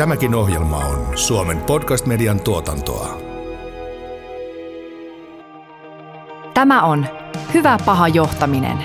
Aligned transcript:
Tämäkin 0.00 0.34
ohjelma 0.34 0.76
on 0.76 1.18
Suomen 1.18 1.58
podcast-median 1.58 2.40
tuotantoa. 2.40 3.18
Tämä 6.54 6.82
on 6.82 7.06
Hyvä 7.54 7.78
paha 7.84 8.08
johtaminen. 8.08 8.78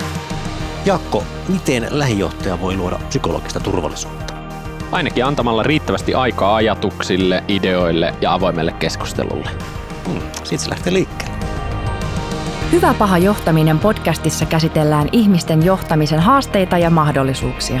Jakko, 0.84 1.24
miten 1.48 1.86
lähijohtaja 1.90 2.60
voi 2.60 2.76
luoda 2.76 2.98
psykologista 3.08 3.60
turvallisuutta? 3.60 4.34
Ainakin 4.92 5.24
antamalla 5.24 5.62
riittävästi 5.62 6.14
aikaa 6.14 6.56
ajatuksille, 6.56 7.44
ideoille 7.48 8.14
ja 8.20 8.34
avoimelle 8.34 8.72
keskustelulle. 8.72 9.50
Hmm, 10.08 10.20
siitä 10.44 10.64
se 10.64 10.70
lähtee 10.70 10.92
liikkeelle. 10.92 11.36
Hyvä 12.72 12.94
paha 12.94 13.18
johtaminen 13.18 13.78
podcastissa 13.78 14.46
käsitellään 14.46 15.08
ihmisten 15.12 15.64
johtamisen 15.64 16.20
haasteita 16.20 16.78
ja 16.78 16.90
mahdollisuuksia. 16.90 17.80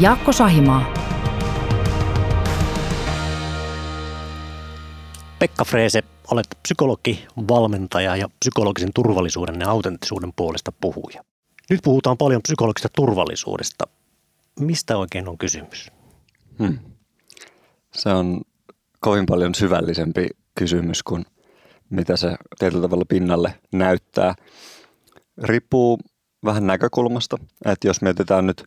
Jaakko 0.00 0.32
Sahimaa. 0.32 0.94
Pekka 5.38 5.64
Freese, 5.64 6.02
olet 6.30 6.46
psykologi, 6.62 7.26
valmentaja 7.48 8.16
ja 8.16 8.28
psykologisen 8.40 8.90
turvallisuuden 8.94 9.60
ja 9.60 9.70
autenttisuuden 9.70 10.32
puolesta 10.36 10.72
puhuja. 10.80 11.24
Nyt 11.70 11.80
puhutaan 11.84 12.18
paljon 12.18 12.42
psykologisesta 12.42 12.88
turvallisuudesta. 12.96 13.84
Mistä 14.60 14.96
oikein 14.96 15.28
on 15.28 15.38
kysymys? 15.38 15.90
Hmm. 16.58 16.78
Se 17.92 18.08
on 18.08 18.40
kovin 19.00 19.26
paljon 19.26 19.54
syvällisempi 19.54 20.28
kysymys 20.54 21.02
kuin 21.02 21.24
mitä 21.90 22.16
se 22.16 22.36
tietyllä 22.58 22.82
tavalla 22.82 23.04
pinnalle 23.08 23.54
näyttää. 23.72 24.34
Riippuu 25.42 25.98
vähän 26.44 26.66
näkökulmasta, 26.66 27.36
että 27.64 27.88
jos 27.88 28.02
mietitään 28.02 28.46
nyt 28.46 28.64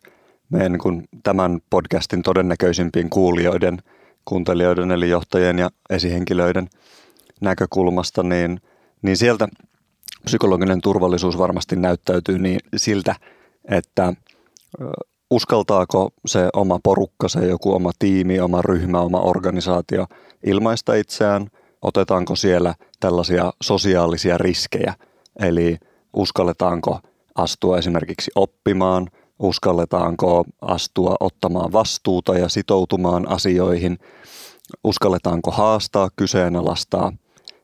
meidän 0.50 0.72
niin 0.72 0.80
kuin 0.80 1.08
tämän 1.22 1.60
podcastin 1.70 2.22
todennäköisimpien 2.22 3.10
kuulijoiden, 3.10 3.78
kuuntelijoiden 4.24 4.90
eli 4.90 5.08
johtajien 5.08 5.58
ja 5.58 5.70
esihenkilöiden 5.90 6.68
näkökulmasta, 7.40 8.22
niin, 8.22 8.60
niin 9.02 9.16
sieltä 9.16 9.48
psykologinen 10.24 10.80
turvallisuus 10.80 11.38
varmasti 11.38 11.76
näyttäytyy 11.76 12.38
niin 12.38 12.60
siltä, 12.76 13.14
että 13.70 14.14
uskaltaako 15.30 16.10
se 16.26 16.48
oma 16.52 16.80
porukka, 16.82 17.28
se 17.28 17.46
joku 17.46 17.74
oma 17.74 17.90
tiimi, 17.98 18.40
oma 18.40 18.62
ryhmä, 18.62 19.00
oma 19.00 19.20
organisaatio 19.20 20.06
ilmaista 20.46 20.94
itseään, 20.94 21.46
otetaanko 21.82 22.36
siellä 22.36 22.74
tällaisia 23.00 23.52
sosiaalisia 23.62 24.38
riskejä, 24.38 24.94
eli 25.38 25.78
uskalletaanko 26.16 27.00
astua 27.34 27.78
esimerkiksi 27.78 28.30
oppimaan, 28.34 29.08
uskalletaanko 29.38 30.44
astua 30.60 31.16
ottamaan 31.20 31.72
vastuuta 31.72 32.38
ja 32.38 32.48
sitoutumaan 32.48 33.28
asioihin, 33.28 33.98
uskalletaanko 34.84 35.50
haastaa, 35.50 36.10
kyseenalaistaa, 36.16 37.12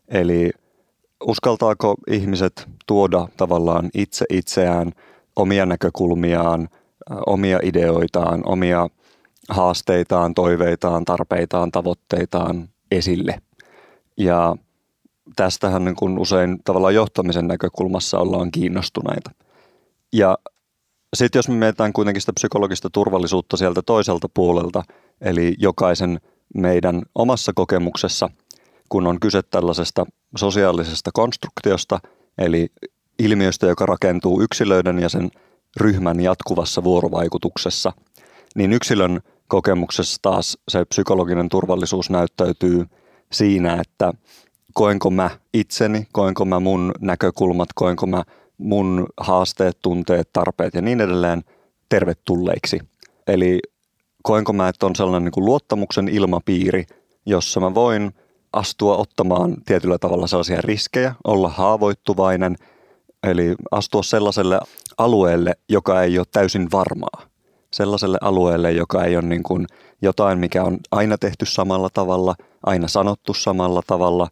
eli 0.08 0.50
uskaltaako 1.26 1.94
ihmiset 2.10 2.68
tuoda 2.86 3.28
tavallaan 3.36 3.90
itse 3.94 4.24
itseään, 4.30 4.92
omia 5.36 5.66
näkökulmiaan, 5.66 6.68
omia 7.26 7.58
ideoitaan, 7.62 8.42
omia 8.46 8.88
haasteitaan, 9.48 10.34
toiveitaan, 10.34 11.04
tarpeitaan, 11.04 11.70
tavoitteitaan 11.70 12.68
esille. 12.90 13.42
Ja 14.16 14.56
tästähän 15.36 15.84
niin 15.84 15.96
kuin 15.96 16.18
usein 16.18 16.58
tavallaan 16.64 16.94
johtamisen 16.94 17.48
näkökulmassa 17.48 18.18
ollaan 18.18 18.50
kiinnostuneita. 18.50 19.30
Ja 20.12 20.38
sitten 21.16 21.38
jos 21.38 21.48
me 21.48 21.54
mietitään 21.54 21.92
kuitenkin 21.92 22.20
sitä 22.20 22.32
psykologista 22.32 22.90
turvallisuutta 22.90 23.56
sieltä 23.56 23.82
toiselta 23.86 24.28
puolelta, 24.34 24.82
eli 25.20 25.54
jokaisen 25.58 26.20
meidän 26.54 27.02
omassa 27.14 27.52
kokemuksessa, 27.52 28.30
kun 28.88 29.06
on 29.06 29.20
kyse 29.20 29.42
tällaisesta 29.42 30.06
sosiaalisesta 30.36 31.10
konstruktiosta, 31.14 31.98
eli 32.38 32.68
ilmiöstä, 33.18 33.66
joka 33.66 33.86
rakentuu 33.86 34.42
yksilöiden 34.42 34.98
ja 34.98 35.08
sen 35.08 35.30
ryhmän 35.76 36.20
jatkuvassa 36.20 36.84
vuorovaikutuksessa, 36.84 37.92
niin 38.54 38.72
yksilön 38.72 39.20
kokemuksessa 39.48 40.18
taas 40.22 40.58
se 40.68 40.84
psykologinen 40.84 41.48
turvallisuus 41.48 42.10
näyttäytyy 42.10 42.86
siinä, 43.32 43.80
että 43.80 44.12
koenko 44.72 45.10
mä 45.10 45.30
itseni, 45.54 46.06
koenko 46.12 46.44
mä 46.44 46.60
mun 46.60 46.92
näkökulmat, 47.00 47.68
koenko 47.74 48.06
mä 48.06 48.22
mun 48.60 49.06
haasteet, 49.16 49.78
tunteet, 49.82 50.32
tarpeet 50.32 50.74
ja 50.74 50.82
niin 50.82 51.00
edelleen 51.00 51.44
tervetulleiksi. 51.88 52.80
Eli 53.26 53.60
koenko 54.22 54.52
mä, 54.52 54.68
että 54.68 54.86
on 54.86 54.96
sellainen 54.96 55.24
niin 55.24 55.32
kuin 55.32 55.44
luottamuksen 55.44 56.08
ilmapiiri, 56.08 56.84
jossa 57.26 57.60
mä 57.60 57.74
voin 57.74 58.12
astua 58.52 58.96
ottamaan 58.96 59.56
tietyllä 59.66 59.98
tavalla 59.98 60.26
sellaisia 60.26 60.60
riskejä, 60.60 61.14
olla 61.24 61.48
haavoittuvainen, 61.48 62.56
eli 63.22 63.54
astua 63.70 64.02
sellaiselle 64.02 64.60
alueelle, 64.98 65.54
joka 65.68 66.02
ei 66.02 66.18
ole 66.18 66.26
täysin 66.32 66.68
varmaa. 66.72 67.22
Sellaiselle 67.72 68.18
alueelle, 68.20 68.72
joka 68.72 69.04
ei 69.04 69.16
ole 69.16 69.24
niin 69.24 69.42
kuin 69.42 69.66
jotain, 70.02 70.38
mikä 70.38 70.64
on 70.64 70.78
aina 70.90 71.18
tehty 71.18 71.46
samalla 71.46 71.88
tavalla, 71.94 72.34
aina 72.66 72.88
sanottu 72.88 73.34
samalla 73.34 73.82
tavalla, 73.86 74.28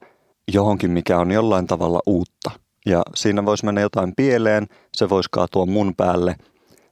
johonkin, 0.53 0.91
mikä 0.91 1.19
on 1.19 1.31
jollain 1.31 1.67
tavalla 1.67 2.01
uutta. 2.07 2.51
Ja 2.87 3.03
siinä 3.15 3.45
voisi 3.45 3.65
mennä 3.65 3.81
jotain 3.81 4.13
pieleen, 4.17 4.67
se 4.97 5.09
voisi 5.09 5.29
kaatua 5.33 5.67
mun 5.67 5.95
päälle, 5.97 6.37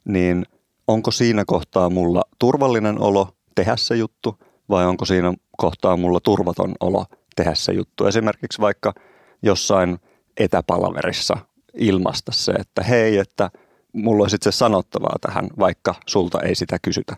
niin 0.04 0.46
onko 0.88 1.10
siinä 1.10 1.44
kohtaa 1.46 1.90
mulla 1.90 2.22
turvallinen 2.38 3.00
olo 3.00 3.28
tehdä 3.54 3.76
se 3.76 3.96
juttu 3.96 4.38
vai 4.68 4.86
onko 4.86 5.04
siinä 5.04 5.34
kohtaa 5.56 5.96
mulla 5.96 6.20
turvaton 6.20 6.74
olo 6.80 7.04
tehdä 7.36 7.54
se 7.54 7.72
juttu. 7.72 8.06
Esimerkiksi 8.06 8.60
vaikka 8.60 8.94
jossain 9.42 9.98
etäpalaverissa 10.36 11.36
ilmaista 11.74 12.32
se, 12.32 12.52
että 12.52 12.82
hei, 12.82 13.18
että 13.18 13.50
mulla 13.92 14.22
olisi 14.22 14.36
itse 14.36 14.52
sanottavaa 14.52 15.16
tähän, 15.20 15.48
vaikka 15.58 15.94
sulta 16.06 16.40
ei 16.40 16.54
sitä 16.54 16.78
kysytä. 16.82 17.16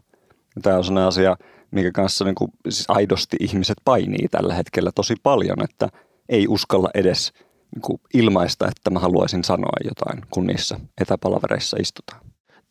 Tämä 0.62 0.76
on 0.76 0.84
sellainen 0.84 1.08
asia, 1.08 1.36
minkä 1.70 1.92
kanssa 1.92 2.24
niin 2.24 2.34
kuin, 2.34 2.50
siis 2.68 2.84
aidosti 2.88 3.36
ihmiset 3.40 3.76
painii 3.84 4.28
tällä 4.28 4.54
hetkellä 4.54 4.90
tosi 4.94 5.14
paljon, 5.22 5.64
että 5.64 5.88
ei 6.28 6.48
uskalla 6.48 6.90
edes 6.94 7.32
niin 7.74 7.82
kuin, 7.82 8.00
ilmaista, 8.14 8.68
että 8.68 8.90
mä 8.90 8.98
haluaisin 8.98 9.44
sanoa 9.44 9.76
jotain, 9.84 10.22
kun 10.30 10.46
niissä 10.46 10.80
etäpalavereissa 11.00 11.76
istutaan. 11.80 12.20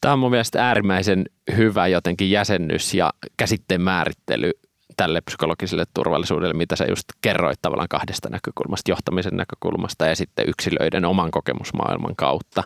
Tämä 0.02 0.14
on 0.14 0.20
mun 0.20 0.32
mielestä 0.32 0.68
äärimmäisen 0.68 1.26
hyvä 1.58 1.88
jotenkin 1.88 2.32
jäsennys 2.32 2.94
ja 2.94 3.14
käsitteen 3.38 3.82
määrittely 3.82 4.52
tälle 4.98 5.22
psykologiselle 5.22 5.86
turvallisuudelle, 5.94 6.54
mitä 6.54 6.76
sä 6.76 6.86
just 6.86 7.06
kerroit 7.22 7.60
tavallaan 7.62 7.90
kahdesta 7.90 8.30
näkökulmasta, 8.30 8.92
johtamisen 8.92 9.38
näkökulmasta 9.38 10.06
ja 10.06 10.16
sitten 10.16 10.50
yksilöiden 10.50 11.06
oman 11.06 11.32
kokemusmaailman 11.32 12.16
kautta. 12.16 12.64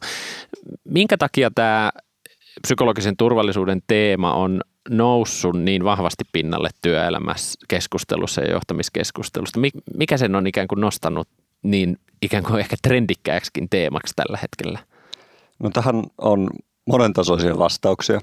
Minkä 0.83 1.17
takia 1.17 1.51
tämä 1.55 1.91
psykologisen 2.61 3.17
turvallisuuden 3.17 3.81
teema 3.87 4.33
on 4.33 4.61
noussut 4.89 5.59
niin 5.59 5.83
vahvasti 5.83 6.23
pinnalle 6.31 6.69
työelämässä 6.81 7.59
keskustelussa 7.67 8.41
ja 8.41 8.51
johtamiskeskustelusta? 8.51 9.59
Mikä 9.97 10.17
sen 10.17 10.35
on 10.35 10.47
ikään 10.47 10.67
kuin 10.67 10.81
nostanut 10.81 11.27
niin 11.63 11.97
ikään 12.21 12.43
kuin 12.43 12.59
ehkä 12.59 12.75
trendikkääksikin 12.81 13.69
teemaksi 13.69 14.13
tällä 14.15 14.37
hetkellä? 14.41 14.79
No 15.59 15.69
tähän 15.69 16.03
on 16.17 16.49
monentasoisia 16.87 17.57
vastauksia. 17.57 18.21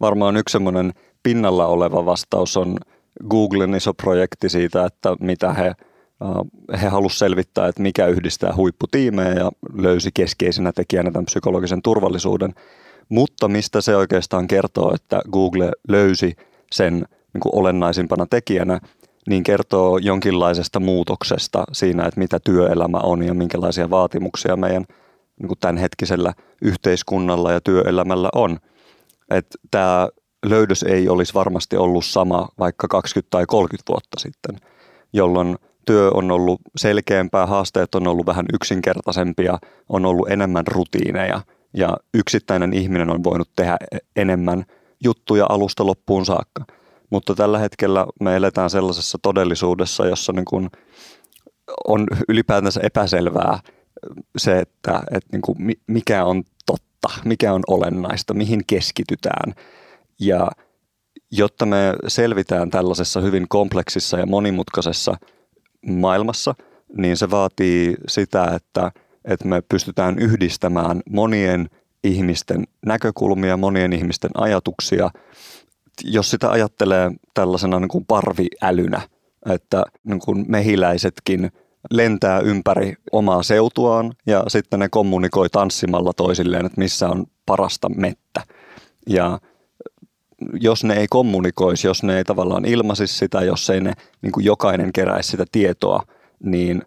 Varmaan 0.00 0.36
yksi 0.36 0.52
semmoinen 0.52 0.92
pinnalla 1.22 1.66
oleva 1.66 2.06
vastaus 2.06 2.56
on 2.56 2.76
Googlen 3.30 3.74
iso 3.74 3.94
projekti 3.94 4.48
siitä, 4.48 4.86
että 4.86 5.16
mitä 5.20 5.52
he, 5.52 5.66
äh, 5.66 6.80
he 6.82 6.88
halusivat 6.88 7.18
selvittää, 7.18 7.68
että 7.68 7.82
mikä 7.82 8.06
yhdistää 8.06 8.56
huipputiimejä 8.56 9.32
ja 9.32 9.50
löysi 9.74 10.10
keskeisenä 10.14 10.72
tekijänä 10.72 11.10
tämän 11.10 11.24
psykologisen 11.24 11.82
turvallisuuden. 11.82 12.54
Mutta 13.08 13.48
mistä 13.48 13.80
se 13.80 13.96
oikeastaan 13.96 14.48
kertoo, 14.48 14.94
että 14.94 15.22
Google 15.32 15.70
löysi 15.88 16.36
sen 16.72 16.94
niin 17.32 17.40
kuin 17.40 17.54
olennaisimpana 17.54 18.26
tekijänä, 18.30 18.80
niin 19.28 19.42
kertoo 19.42 19.98
jonkinlaisesta 19.98 20.80
muutoksesta 20.80 21.64
siinä, 21.72 22.04
että 22.04 22.20
mitä 22.20 22.40
työelämä 22.44 22.98
on 22.98 23.22
ja 23.22 23.34
minkälaisia 23.34 23.90
vaatimuksia 23.90 24.56
meidän 24.56 24.84
niin 25.38 25.48
kuin 25.48 25.58
tämänhetkisellä 25.60 26.32
yhteiskunnalla 26.62 27.52
ja 27.52 27.60
työelämällä 27.60 28.28
on. 28.34 28.58
Että 29.30 29.58
tämä 29.70 30.08
löydös 30.46 30.82
ei 30.82 31.08
olisi 31.08 31.34
varmasti 31.34 31.76
ollut 31.76 32.04
sama 32.04 32.48
vaikka 32.58 32.88
20 32.88 33.30
tai 33.30 33.44
30 33.46 33.92
vuotta 33.92 34.20
sitten, 34.20 34.56
jolloin 35.12 35.56
työ 35.86 36.10
on 36.14 36.30
ollut 36.30 36.60
selkeämpää, 36.76 37.46
haasteet 37.46 37.94
on 37.94 38.06
ollut 38.06 38.26
vähän 38.26 38.46
yksinkertaisempia, 38.52 39.58
on 39.88 40.06
ollut 40.06 40.30
enemmän 40.30 40.66
rutiineja 40.66 41.40
ja 41.74 41.96
yksittäinen 42.14 42.72
ihminen 42.72 43.10
on 43.10 43.24
voinut 43.24 43.48
tehdä 43.56 43.76
enemmän 44.16 44.64
juttuja 45.04 45.46
alusta 45.48 45.86
loppuun 45.86 46.26
saakka. 46.26 46.77
Mutta 47.10 47.34
tällä 47.34 47.58
hetkellä 47.58 48.06
me 48.20 48.36
eletään 48.36 48.70
sellaisessa 48.70 49.18
todellisuudessa, 49.22 50.06
jossa 50.06 50.32
niin 50.32 50.44
kuin 50.44 50.70
on 51.86 52.06
ylipäätänsä 52.28 52.80
epäselvää 52.82 53.58
se, 54.36 54.58
että, 54.58 55.02
että 55.10 55.28
niin 55.32 55.42
kuin 55.42 55.58
mikä 55.86 56.24
on 56.24 56.44
totta, 56.66 57.08
mikä 57.24 57.52
on 57.52 57.62
olennaista, 57.66 58.34
mihin 58.34 58.62
keskitytään. 58.66 59.54
Ja 60.20 60.50
jotta 61.30 61.66
me 61.66 61.94
selvitään 62.08 62.70
tällaisessa 62.70 63.20
hyvin 63.20 63.46
kompleksissa 63.48 64.18
ja 64.18 64.26
monimutkaisessa 64.26 65.14
maailmassa, 65.86 66.54
niin 66.96 67.16
se 67.16 67.30
vaatii 67.30 67.94
sitä, 68.08 68.44
että, 68.44 68.92
että 69.24 69.48
me 69.48 69.62
pystytään 69.68 70.18
yhdistämään 70.18 71.00
monien 71.10 71.70
ihmisten 72.04 72.64
näkökulmia, 72.86 73.56
monien 73.56 73.92
ihmisten 73.92 74.30
ajatuksia. 74.34 75.10
Jos 76.04 76.30
sitä 76.30 76.50
ajattelee 76.50 77.10
tällaisena 77.34 77.80
niin 77.80 77.88
kuin 77.88 78.04
parviälynä, 78.04 79.00
että 79.50 79.84
niin 80.04 80.20
kuin 80.20 80.44
mehiläisetkin 80.48 81.52
lentää 81.90 82.40
ympäri 82.40 82.94
omaa 83.12 83.42
seutuaan 83.42 84.12
ja 84.26 84.44
sitten 84.48 84.80
ne 84.80 84.88
kommunikoi 84.88 85.48
tanssimalla 85.50 86.12
toisilleen, 86.12 86.66
että 86.66 86.80
missä 86.80 87.08
on 87.08 87.26
parasta 87.46 87.88
mettä. 87.88 88.42
Ja 89.08 89.38
jos 90.60 90.84
ne 90.84 90.94
ei 90.94 91.06
kommunikoisi, 91.10 91.86
jos 91.86 92.02
ne 92.02 92.16
ei 92.16 92.24
tavallaan 92.24 92.64
ilmaisisi 92.64 93.18
sitä, 93.18 93.40
jos 93.40 93.70
ei 93.70 93.80
ne 93.80 93.92
niin 94.22 94.32
kuin 94.32 94.44
jokainen 94.44 94.92
keräisi 94.92 95.30
sitä 95.30 95.44
tietoa, 95.52 96.02
niin 96.42 96.82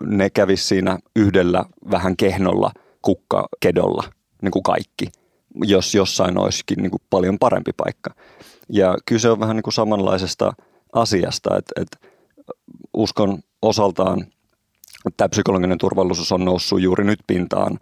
ne 0.00 0.30
kävisi 0.30 0.64
siinä 0.64 0.98
yhdellä 1.16 1.64
vähän 1.90 2.16
kehnolla 2.16 2.72
kukkakedolla, 3.02 4.04
niin 4.42 4.52
kuin 4.52 4.62
kaikki, 4.62 5.08
jos 5.64 5.94
jossain 5.94 6.38
olisikin 6.38 6.78
niin 6.78 6.90
kuin 6.90 7.02
paljon 7.10 7.38
parempi 7.38 7.70
paikka. 7.76 8.10
Ja 8.68 8.96
kyse 9.06 9.30
on 9.30 9.40
vähän 9.40 9.56
niin 9.56 9.62
kuin 9.62 9.74
samanlaisesta 9.74 10.52
asiasta, 10.92 11.56
että, 11.56 11.82
että 11.82 12.08
uskon 12.94 13.38
osaltaan, 13.62 14.26
tämä 15.16 15.28
psykologinen 15.28 15.78
turvallisuus 15.78 16.32
on 16.32 16.44
noussut 16.44 16.80
juuri 16.80 17.04
nyt 17.04 17.20
pintaan 17.26 17.78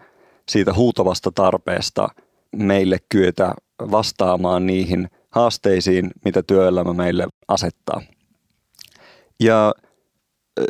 siitä 0.49 0.75
huutavasta 0.75 1.31
tarpeesta 1.35 2.09
meille 2.57 2.99
kyetä 3.09 3.55
vastaamaan 3.91 4.67
niihin 4.67 5.11
haasteisiin, 5.31 6.11
mitä 6.25 6.43
työelämä 6.43 6.93
meille 6.93 7.27
asettaa. 7.49 8.03
Ja 9.41 9.75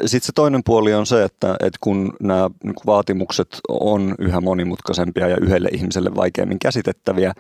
sitten 0.06 0.26
se 0.26 0.32
toinen 0.34 0.62
puoli 0.64 0.94
on 0.94 1.06
se, 1.06 1.24
että, 1.24 1.56
että 1.60 1.78
kun 1.80 2.16
nämä 2.20 2.50
niin 2.64 2.74
vaatimukset 2.86 3.60
on 3.68 4.14
yhä 4.18 4.40
monimutkaisempia 4.40 5.28
ja 5.28 5.36
yhdelle 5.40 5.68
ihmiselle 5.72 6.14
vaikeammin 6.14 6.58
käsitettäviä, 6.58 7.32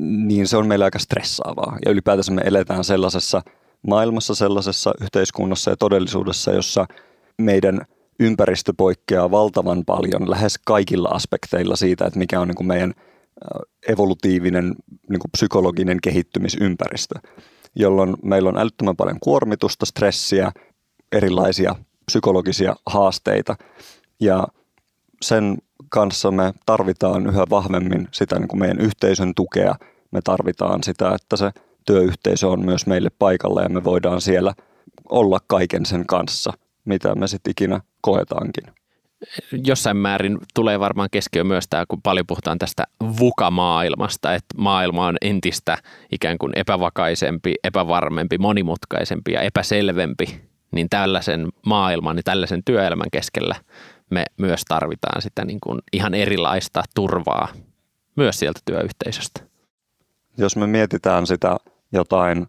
niin 0.00 0.46
se 0.46 0.56
on 0.56 0.66
meille 0.66 0.84
aika 0.84 0.98
stressaavaa. 0.98 1.78
Ja 1.84 1.90
ylipäätänsä 1.90 2.32
me 2.32 2.42
eletään 2.44 2.84
sellaisessa 2.84 3.42
maailmassa, 3.86 4.34
sellaisessa 4.34 4.94
yhteiskunnassa 5.02 5.70
ja 5.70 5.76
todellisuudessa, 5.76 6.52
jossa 6.52 6.86
meidän 7.38 7.80
ympäristö 8.20 8.72
poikkeaa 8.76 9.30
valtavan 9.30 9.84
paljon 9.84 10.30
lähes 10.30 10.58
kaikilla 10.64 11.08
aspekteilla 11.08 11.76
siitä, 11.76 12.06
että 12.06 12.18
mikä 12.18 12.40
on 12.40 12.48
niin 12.48 12.56
kuin 12.56 12.66
meidän 12.66 12.94
evolutiivinen 13.88 14.74
niin 15.10 15.20
kuin 15.20 15.30
psykologinen 15.32 15.98
kehittymisympäristö, 16.02 17.14
jolloin 17.74 18.16
meillä 18.22 18.48
on 18.48 18.58
älyttömän 18.58 18.96
paljon 18.96 19.20
kuormitusta, 19.20 19.86
stressiä, 19.86 20.52
erilaisia 21.12 21.74
psykologisia 22.06 22.76
haasteita 22.86 23.56
ja 24.20 24.48
sen 25.22 25.58
kanssa 25.96 26.30
me 26.30 26.52
tarvitaan 26.66 27.26
yhä 27.26 27.44
vahvemmin 27.50 28.08
sitä 28.12 28.38
niin 28.38 28.48
kuin 28.48 28.60
meidän 28.60 28.80
yhteisön 28.80 29.32
tukea. 29.34 29.74
Me 30.10 30.20
tarvitaan 30.24 30.82
sitä, 30.82 31.14
että 31.14 31.36
se 31.36 31.50
työyhteisö 31.86 32.48
on 32.48 32.64
myös 32.64 32.86
meille 32.86 33.10
paikalla 33.18 33.62
ja 33.62 33.68
me 33.68 33.84
voidaan 33.84 34.20
siellä 34.20 34.54
olla 35.08 35.38
kaiken 35.46 35.86
sen 35.86 36.06
kanssa, 36.06 36.52
mitä 36.84 37.14
me 37.14 37.26
sitten 37.26 37.50
ikinä 37.50 37.80
koetaankin 38.00 38.64
jossain 39.66 39.96
määrin 39.96 40.38
tulee 40.54 40.80
varmaan 40.80 41.08
keskiö 41.12 41.44
myös 41.44 41.64
tämä, 41.70 41.84
kun 41.88 42.02
paljon 42.02 42.26
puhutaan 42.26 42.58
tästä 42.58 42.84
vukamaailmasta, 43.18 44.34
että 44.34 44.54
maailma 44.58 45.06
on 45.06 45.16
entistä 45.20 45.78
ikään 46.12 46.38
kuin 46.38 46.52
epävakaisempi, 46.56 47.54
epävarmempi, 47.64 48.38
monimutkaisempi 48.38 49.32
ja 49.32 49.40
epäselvempi, 49.40 50.40
niin 50.70 50.88
tällaisen 50.90 51.48
maailman 51.66 52.16
ja 52.16 52.22
tällaisen 52.22 52.62
työelämän 52.64 53.10
keskellä 53.12 53.54
me 54.10 54.24
myös 54.36 54.62
tarvitaan 54.68 55.22
sitä 55.22 55.44
niin 55.44 55.60
kuin 55.60 55.78
ihan 55.92 56.14
erilaista 56.14 56.82
turvaa 56.94 57.48
myös 58.16 58.38
sieltä 58.38 58.60
työyhteisöstä. 58.64 59.40
Jos 60.38 60.56
me 60.56 60.66
mietitään 60.66 61.26
sitä 61.26 61.56
jotain, 61.92 62.46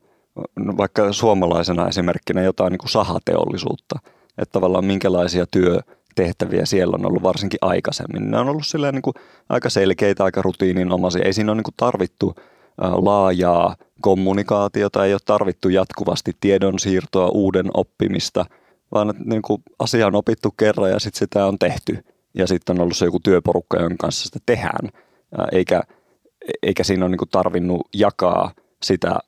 no 0.59 0.77
vaikka 0.77 1.13
suomalaisena 1.13 1.88
esimerkkinä 1.88 2.42
jotain 2.42 2.71
niin 2.71 2.80
kuin 2.80 2.89
sahateollisuutta, 2.89 4.00
että 4.38 4.51
tavallaan 4.51 4.86
minkälaisia 4.86 5.45
työ, 5.51 5.80
tehtäviä 6.15 6.65
siellä 6.65 6.95
on 6.95 7.06
ollut 7.06 7.24
varsinkin 7.24 7.57
aikaisemmin. 7.62 8.31
Ne 8.31 8.38
on 8.38 8.50
ollut 8.50 8.63
niin 8.92 9.01
kuin 9.01 9.13
aika 9.50 9.69
selkeitä, 9.69 10.24
aika 10.24 10.42
rutiininomaisia. 10.42 11.25
Ei 11.25 11.33
siinä 11.33 11.51
ole 11.51 11.56
niin 11.56 11.63
kuin 11.63 11.74
tarvittu 11.77 12.36
laajaa 12.77 13.75
kommunikaatiota, 14.01 15.06
ei 15.06 15.13
ole 15.13 15.21
tarvittu 15.25 15.69
jatkuvasti 15.69 16.31
tiedonsiirtoa, 16.39 17.30
uuden 17.30 17.65
oppimista, 17.74 18.45
vaan 18.92 19.10
että 19.10 19.24
niin 19.25 19.42
kuin 19.42 19.63
asia 19.80 20.07
on 20.07 20.16
opittu 20.16 20.51
kerran 20.51 20.92
ja 20.92 21.00
sitten 21.00 21.19
sitä 21.19 21.45
on 21.45 21.60
tehty. 21.60 22.04
Ja 22.34 22.48
sitten 22.48 22.75
on 22.75 22.81
ollut 22.81 22.98
se 22.98 23.06
joku 23.06 23.19
työporukka, 23.19 23.80
jonka 23.81 23.95
kanssa 24.00 24.24
sitä 24.24 24.39
tehdään. 24.45 24.89
Eikä, 25.51 25.81
eikä 26.63 26.84
siinä 26.84 27.06
ole 27.06 27.12
niin 27.12 27.18
kuin 27.18 27.30
tarvinnut 27.30 27.88
jakaa 27.94 28.51
sitä 28.84 29.19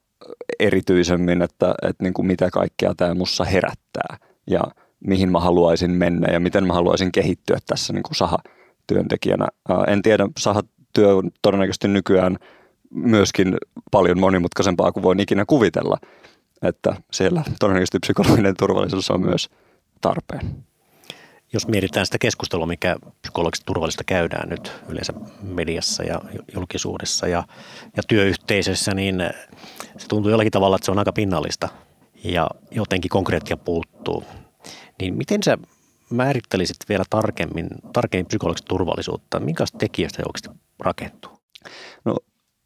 erityisemmin, 0.59 1.41
että, 1.41 1.75
että 1.81 2.03
niin 2.03 2.13
kuin 2.13 2.25
mitä 2.25 2.49
kaikkea 2.49 2.93
tämä 2.97 3.13
mussa 3.13 3.43
herättää. 3.43 4.17
Ja 4.47 4.61
mihin 4.99 5.31
mä 5.31 5.39
haluaisin 5.39 5.91
mennä 5.91 6.33
ja 6.33 6.39
miten 6.39 6.67
mä 6.67 6.73
haluaisin 6.73 7.11
kehittyä 7.11 7.57
tässä 7.67 7.93
niin 7.93 8.03
kuin 8.03 8.15
sahatyöntekijänä. 8.15 9.47
En 9.87 10.01
tiedä, 10.01 10.27
sahatyö 10.39 11.15
on 11.15 11.31
todennäköisesti 11.41 11.87
nykyään 11.87 12.37
myöskin 12.89 13.57
paljon 13.91 14.19
monimutkaisempaa 14.19 14.91
kuin 14.91 15.03
voin 15.03 15.19
ikinä 15.19 15.45
kuvitella, 15.45 15.97
että 16.61 16.95
siellä 17.11 17.43
todennäköisesti 17.59 17.99
psykologinen 17.99 18.55
turvallisuus 18.59 19.11
on 19.11 19.21
myös 19.21 19.49
tarpeen. 20.01 20.65
Jos 21.53 21.67
mietitään 21.67 22.05
sitä 22.05 22.17
keskustelua, 22.17 22.65
mikä 22.65 22.95
psykologista 23.21 23.65
turvallista 23.65 24.03
käydään 24.03 24.49
nyt 24.49 24.73
yleensä 24.89 25.13
mediassa 25.41 26.03
ja 26.03 26.21
julkisuudessa 26.55 27.27
ja, 27.27 27.43
ja 27.97 28.03
työyhteisössä, 28.07 28.93
niin 28.93 29.23
se 29.97 30.07
tuntuu 30.07 30.31
jollakin 30.31 30.51
tavalla, 30.51 30.75
että 30.75 30.85
se 30.85 30.91
on 30.91 30.99
aika 30.99 31.13
pinnallista 31.13 31.69
ja 32.23 32.49
jotenkin 32.71 33.09
konkreettia 33.09 33.57
puuttuu. 33.57 34.23
Niin 35.01 35.13
miten 35.13 35.43
sä 35.43 35.57
määrittelisit 36.09 36.77
vielä 36.89 37.03
tarkemmin, 37.09 37.67
tarkemmin 37.93 38.25
psykologista 38.25 38.67
turvallisuutta? 38.67 39.39
Minkälaista 39.39 39.77
tekijöistä 39.77 40.17
se 40.17 40.23
oikeasti 40.25 40.63
rakentuu? 40.79 41.31
No, 42.05 42.15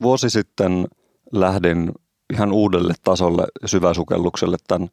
vuosi 0.02 0.30
sitten 0.30 0.88
lähdin 1.32 1.92
ihan 2.34 2.52
uudelle 2.52 2.94
tasolle 3.04 3.46
syväsukellukselle 3.66 4.58
tämän 4.68 4.90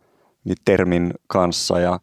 termin 0.65 1.15
kanssa 1.27 1.81
ja 1.81 2.01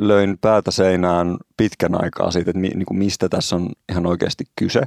löin 0.00 0.38
päätä 0.40 0.70
seinään 0.70 1.36
pitkän 1.56 2.04
aikaa 2.04 2.30
siitä, 2.30 2.50
että 2.50 2.60
mi, 2.60 2.68
niin 2.68 2.86
kuin 2.86 2.98
mistä 2.98 3.28
tässä 3.28 3.56
on 3.56 3.68
ihan 3.88 4.06
oikeasti 4.06 4.44
kyse. 4.56 4.82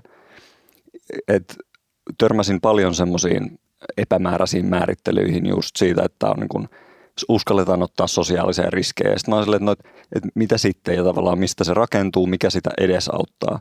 Et 1.27 1.58
törmäsin 2.18 2.62
paljon 2.62 2.96
semmoisiin 2.96 3.60
epämääräisiin 3.98 4.65
määrittelyihin 4.65 5.46
just 5.46 5.75
siitä, 5.75 6.03
että 6.03 6.29
on 6.29 6.38
niin 6.39 6.50
kuin– 6.50 6.70
uskalletaan 7.27 7.84
ottaa 7.84 8.08
sosiaalisia 8.08 8.70
riskejä. 8.70 9.18
Sitten 9.18 9.32
mä 9.32 9.36
oon 9.36 9.44
silleen, 9.44 9.70
että, 9.70 9.84
no, 9.86 9.96
että 10.15 10.29
mitä 10.36 10.58
sitten 10.58 10.96
ja 10.96 11.03
tavallaan 11.03 11.39
mistä 11.39 11.63
se 11.63 11.74
rakentuu, 11.74 12.25
mikä 12.25 12.50
sitä 12.50 12.70
edesauttaa. 12.77 13.60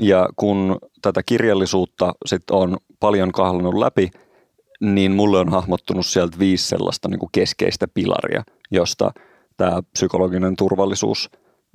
Ja 0.00 0.28
kun 0.36 0.78
tätä 1.02 1.22
kirjallisuutta 1.26 2.12
sit 2.26 2.50
on 2.50 2.76
paljon 3.00 3.32
kahlannut 3.32 3.74
läpi, 3.74 4.10
niin 4.82 5.12
mulle 5.12 5.38
on 5.38 5.48
hahmottunut 5.48 6.06
sieltä 6.06 6.38
viisi 6.38 6.68
sellaista 6.68 7.08
niin 7.08 7.18
kuin 7.18 7.30
keskeistä 7.32 7.88
pilaria, 7.88 8.42
josta 8.70 9.12
tämä 9.56 9.82
psykologinen 9.92 10.56
turvallisuus 10.56 11.30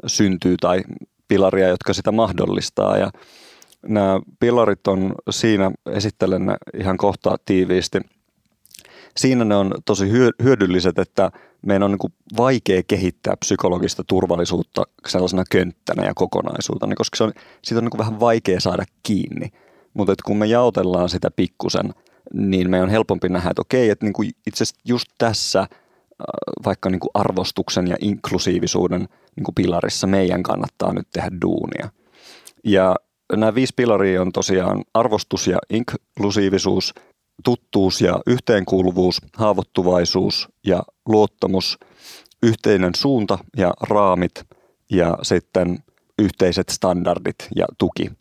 syntyy 0.08 0.58
tai 0.58 0.82
pilaria, 1.28 1.68
jotka 1.68 1.94
sitä 1.94 2.12
mahdollistaa. 2.12 2.98
Ja 2.98 3.12
nämä 3.88 4.20
pilarit 4.40 4.88
on 4.88 5.16
siinä, 5.30 5.72
esittelen 5.92 6.46
ne 6.46 6.56
ihan 6.80 6.98
kohta 6.98 7.36
tiiviisti– 7.46 8.00
siinä 9.18 9.46
ne 9.46 9.56
on 9.56 9.74
tosi 9.86 10.10
hyödylliset, 10.44 11.00
että 11.00 11.32
meidän 11.66 11.84
on 11.84 11.92
niin 11.92 12.14
vaikea 12.38 12.82
kehittää 12.88 13.38
psykologista 13.38 14.04
turvallisuutta 14.04 14.84
sellaisena 15.08 15.44
könttänä 15.52 16.06
ja 16.06 16.14
kokonaisuutena, 16.16 16.96
koska 16.96 17.18
se 17.18 17.24
on, 17.24 17.32
siitä 17.62 17.80
on 17.80 17.84
niin 17.84 17.98
vähän 17.98 18.20
vaikea 18.20 18.60
saada 18.60 18.84
kiinni. 19.04 19.52
Mutta 19.94 20.14
kun 20.26 20.38
me 20.38 20.46
jaotellaan 20.46 21.10
sitä 21.10 21.32
pikkusen 21.32 21.94
niin 22.34 22.69
meidän 22.69 22.84
on 22.84 22.91
helpompi 22.91 23.29
nähdä, 23.29 23.50
että 23.50 23.62
okei, 23.62 23.89
että 23.89 24.05
niin 24.05 24.13
kuin 24.13 24.31
itse 24.48 24.63
asiassa 24.63 24.81
just 24.86 25.07
tässä 25.17 25.60
äh, 25.60 25.67
vaikka 26.65 26.89
niin 26.89 27.00
kuin 27.00 27.12
arvostuksen 27.13 27.88
ja 27.88 27.96
inklusiivisuuden 28.01 29.07
niin 29.36 29.43
kuin 29.43 29.55
pilarissa 29.55 30.07
meidän 30.07 30.43
kannattaa 30.43 30.93
nyt 30.93 31.07
tehdä 31.13 31.29
duunia. 31.41 31.89
Ja 32.63 32.96
nämä 33.34 33.55
viisi 33.55 33.74
pilaria 33.75 34.22
on 34.22 34.31
tosiaan 34.31 34.84
arvostus 34.93 35.48
ja 35.48 35.57
inklusiivisuus, 35.69 36.93
tuttuus 37.43 38.01
ja 38.01 38.19
yhteenkuuluvuus, 38.27 39.22
haavoittuvaisuus 39.36 40.50
ja 40.65 40.84
luottamus, 41.05 41.77
yhteinen 42.43 42.96
suunta 42.96 43.38
ja 43.57 43.74
raamit 43.81 44.43
ja 44.91 45.17
sitten 45.22 45.77
yhteiset 46.19 46.69
standardit 46.69 47.36
ja 47.55 47.65
tuki. 47.77 48.12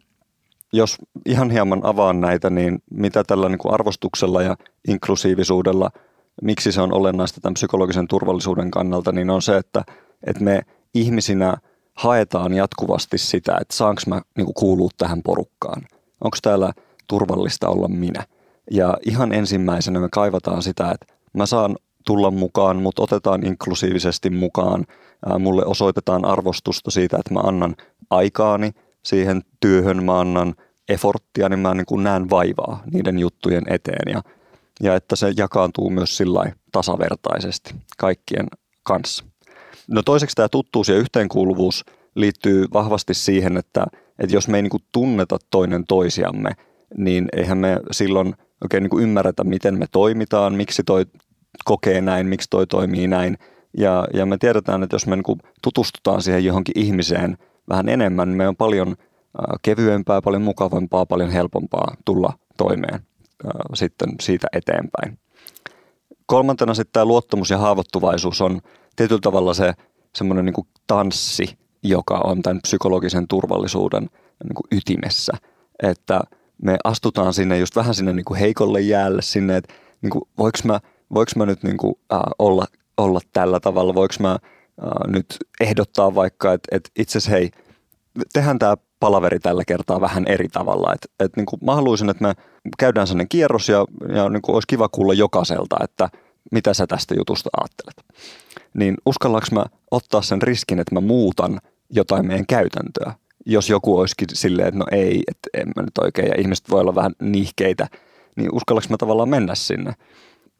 Jos 0.72 0.96
ihan 1.26 1.50
hieman 1.50 1.80
avaan 1.84 2.20
näitä, 2.20 2.50
niin 2.50 2.82
mitä 2.90 3.24
tällä 3.24 3.48
niin 3.48 3.58
kuin 3.58 3.74
arvostuksella 3.74 4.42
ja 4.42 4.56
inklusiivisuudella, 4.88 5.90
miksi 6.42 6.72
se 6.72 6.80
on 6.80 6.92
olennaista 6.92 7.40
tämän 7.40 7.54
psykologisen 7.54 8.08
turvallisuuden 8.08 8.70
kannalta, 8.70 9.12
niin 9.12 9.30
on 9.30 9.42
se, 9.42 9.56
että, 9.56 9.84
että 10.26 10.44
me 10.44 10.62
ihmisinä 10.94 11.56
haetaan 11.94 12.54
jatkuvasti 12.54 13.18
sitä, 13.18 13.58
että 13.60 13.76
saanko 13.76 14.02
mä 14.06 14.22
niin 14.36 14.44
kuin 14.44 14.54
kuulua 14.54 14.90
tähän 14.98 15.22
porukkaan. 15.22 15.82
Onko 16.24 16.36
täällä 16.42 16.72
turvallista 17.06 17.68
olla 17.68 17.88
minä? 17.88 18.24
Ja 18.70 18.96
ihan 19.06 19.32
ensimmäisenä 19.32 20.00
me 20.00 20.08
kaivataan 20.12 20.62
sitä, 20.62 20.90
että 20.90 21.14
mä 21.32 21.46
saan 21.46 21.76
tulla 22.06 22.30
mukaan, 22.30 22.76
mutta 22.76 23.02
otetaan 23.02 23.46
inklusiivisesti 23.46 24.30
mukaan. 24.30 24.84
Mulle 25.38 25.64
osoitetaan 25.64 26.24
arvostusta 26.24 26.90
siitä, 26.90 27.16
että 27.16 27.34
mä 27.34 27.40
annan 27.40 27.76
aikaani 28.10 28.72
siihen 29.06 29.42
työhön, 29.60 30.04
mä 30.04 30.20
annan 30.20 30.54
efforttia, 30.88 31.48
niin 31.48 31.58
mä 31.58 31.74
niin 31.74 31.86
kuin 31.86 32.02
näen 32.02 32.30
vaivaa 32.30 32.82
niiden 32.92 33.18
juttujen 33.18 33.64
eteen 33.68 34.12
ja, 34.12 34.22
ja 34.82 34.94
että 34.94 35.16
se 35.16 35.32
jakaantuu 35.36 35.90
myös 35.90 36.16
sillä 36.16 36.52
tasavertaisesti 36.72 37.74
kaikkien 37.98 38.46
kanssa. 38.82 39.24
No 39.88 40.02
toiseksi 40.02 40.36
tämä 40.36 40.48
tuttuus 40.48 40.88
ja 40.88 40.96
yhteenkuuluvuus 40.96 41.84
liittyy 42.14 42.66
vahvasti 42.72 43.14
siihen, 43.14 43.56
että, 43.56 43.86
että 44.18 44.36
jos 44.36 44.48
me 44.48 44.58
ei 44.58 44.62
niin 44.62 44.70
kuin 44.70 44.82
tunneta 44.92 45.38
toinen 45.50 45.84
toisiamme, 45.88 46.50
niin 46.96 47.28
eihän 47.36 47.58
me 47.58 47.80
silloin 47.90 48.34
oikein 48.64 48.82
niin 48.82 48.90
kuin 48.90 49.02
ymmärretä, 49.02 49.44
miten 49.44 49.78
me 49.78 49.86
toimitaan, 49.92 50.54
miksi 50.54 50.82
toi 50.84 51.06
kokee 51.64 52.00
näin, 52.00 52.26
miksi 52.26 52.50
toi 52.50 52.66
toimii 52.66 53.08
näin. 53.08 53.38
Ja, 53.78 54.06
ja 54.14 54.26
me 54.26 54.38
tiedetään, 54.38 54.82
että 54.82 54.94
jos 54.94 55.06
me 55.06 55.16
niin 55.16 55.38
tutustutaan 55.62 56.22
siihen 56.22 56.44
johonkin 56.44 56.78
ihmiseen 56.78 57.38
vähän 57.68 57.88
enemmän, 57.88 58.28
niin 58.28 58.36
me 58.36 58.48
on 58.48 58.56
paljon 58.56 58.96
kevyempää, 59.62 60.22
paljon 60.22 60.42
mukavampaa, 60.42 61.06
paljon 61.06 61.30
helpompaa 61.30 61.94
tulla 62.04 62.32
toimeen 62.56 63.00
sitten 63.74 64.08
siitä 64.20 64.46
eteenpäin. 64.52 65.18
Kolmantena 66.26 66.74
sitten 66.74 66.92
tämä 66.92 67.04
luottamus 67.04 67.50
ja 67.50 67.58
haavoittuvaisuus 67.58 68.40
on 68.40 68.60
tietyllä 68.96 69.20
tavalla 69.20 69.54
se 69.54 69.72
semmoinen 70.14 70.44
niin 70.44 70.54
kuin 70.54 70.68
tanssi, 70.86 71.58
joka 71.82 72.20
on 72.24 72.42
tämän 72.42 72.60
psykologisen 72.62 73.28
turvallisuuden 73.28 74.02
niin 74.44 74.54
kuin 74.54 74.66
ytimessä. 74.72 75.32
Että 75.82 76.20
me 76.62 76.76
astutaan 76.84 77.34
sinne 77.34 77.58
just 77.58 77.76
vähän 77.76 77.94
sinne 77.94 78.12
niin 78.12 78.24
kuin 78.24 78.40
heikolle 78.40 78.80
jäälle 78.80 79.22
sinne, 79.22 79.56
että 79.56 79.74
niin 80.02 80.10
kuin, 80.10 80.22
voiko 80.38 80.58
mä– 80.64 80.80
voiko 81.14 81.32
mä 81.36 81.46
nyt 81.46 81.62
niin 81.62 81.76
kuin, 81.76 81.94
äh, 82.12 82.20
olla, 82.38 82.66
olla 82.96 83.20
tällä 83.32 83.60
tavalla, 83.60 83.94
voiko 83.94 84.14
mä 84.20 84.38
äh, 84.82 85.12
nyt 85.12 85.26
ehdottaa 85.60 86.14
vaikka, 86.14 86.52
että, 86.52 86.76
että 86.76 86.90
itse 86.98 87.18
asiassa 87.18 87.30
hei, 87.30 87.50
tehdään 88.32 88.58
tämä 88.58 88.76
palaveri 89.00 89.38
tällä 89.38 89.64
kertaa 89.64 90.00
vähän 90.00 90.24
eri 90.26 90.48
tavalla. 90.48 90.92
Et, 90.94 91.10
et 91.20 91.36
niin 91.36 91.46
kuin 91.46 91.60
mä 91.64 91.74
haluaisin, 91.74 92.10
että 92.10 92.24
me 92.24 92.34
käydään 92.78 93.06
sellainen 93.06 93.28
kierros 93.28 93.68
ja, 93.68 93.84
ja 94.14 94.28
niin 94.28 94.42
kuin 94.42 94.54
olisi 94.54 94.68
kiva 94.68 94.88
kuulla 94.88 95.14
jokaiselta, 95.14 95.76
että 95.84 96.08
mitä 96.52 96.74
sä 96.74 96.86
tästä 96.86 97.14
jutusta 97.14 97.50
ajattelet. 97.60 98.24
Niin 98.74 98.94
uskallaanko 99.06 99.46
mä 99.50 99.64
ottaa 99.90 100.22
sen 100.22 100.42
riskin, 100.42 100.78
että 100.78 100.94
mä 100.94 101.00
muutan 101.00 101.60
jotain 101.90 102.26
meidän 102.26 102.46
käytäntöä, 102.46 103.14
jos 103.46 103.70
joku 103.70 103.98
olisikin 103.98 104.28
silleen, 104.32 104.68
että 104.68 104.78
no 104.78 104.86
ei, 104.92 105.22
että 105.28 105.48
en 105.54 105.68
mä 105.76 105.82
nyt 105.82 105.98
oikein, 105.98 106.28
ja 106.28 106.34
ihmiset 106.38 106.70
voi 106.70 106.80
olla 106.80 106.94
vähän 106.94 107.12
nihkeitä, 107.22 107.88
niin 108.36 108.48
uskallanko 108.52 108.86
mä 108.90 108.96
tavallaan 108.96 109.28
mennä 109.28 109.54
sinne. 109.54 109.92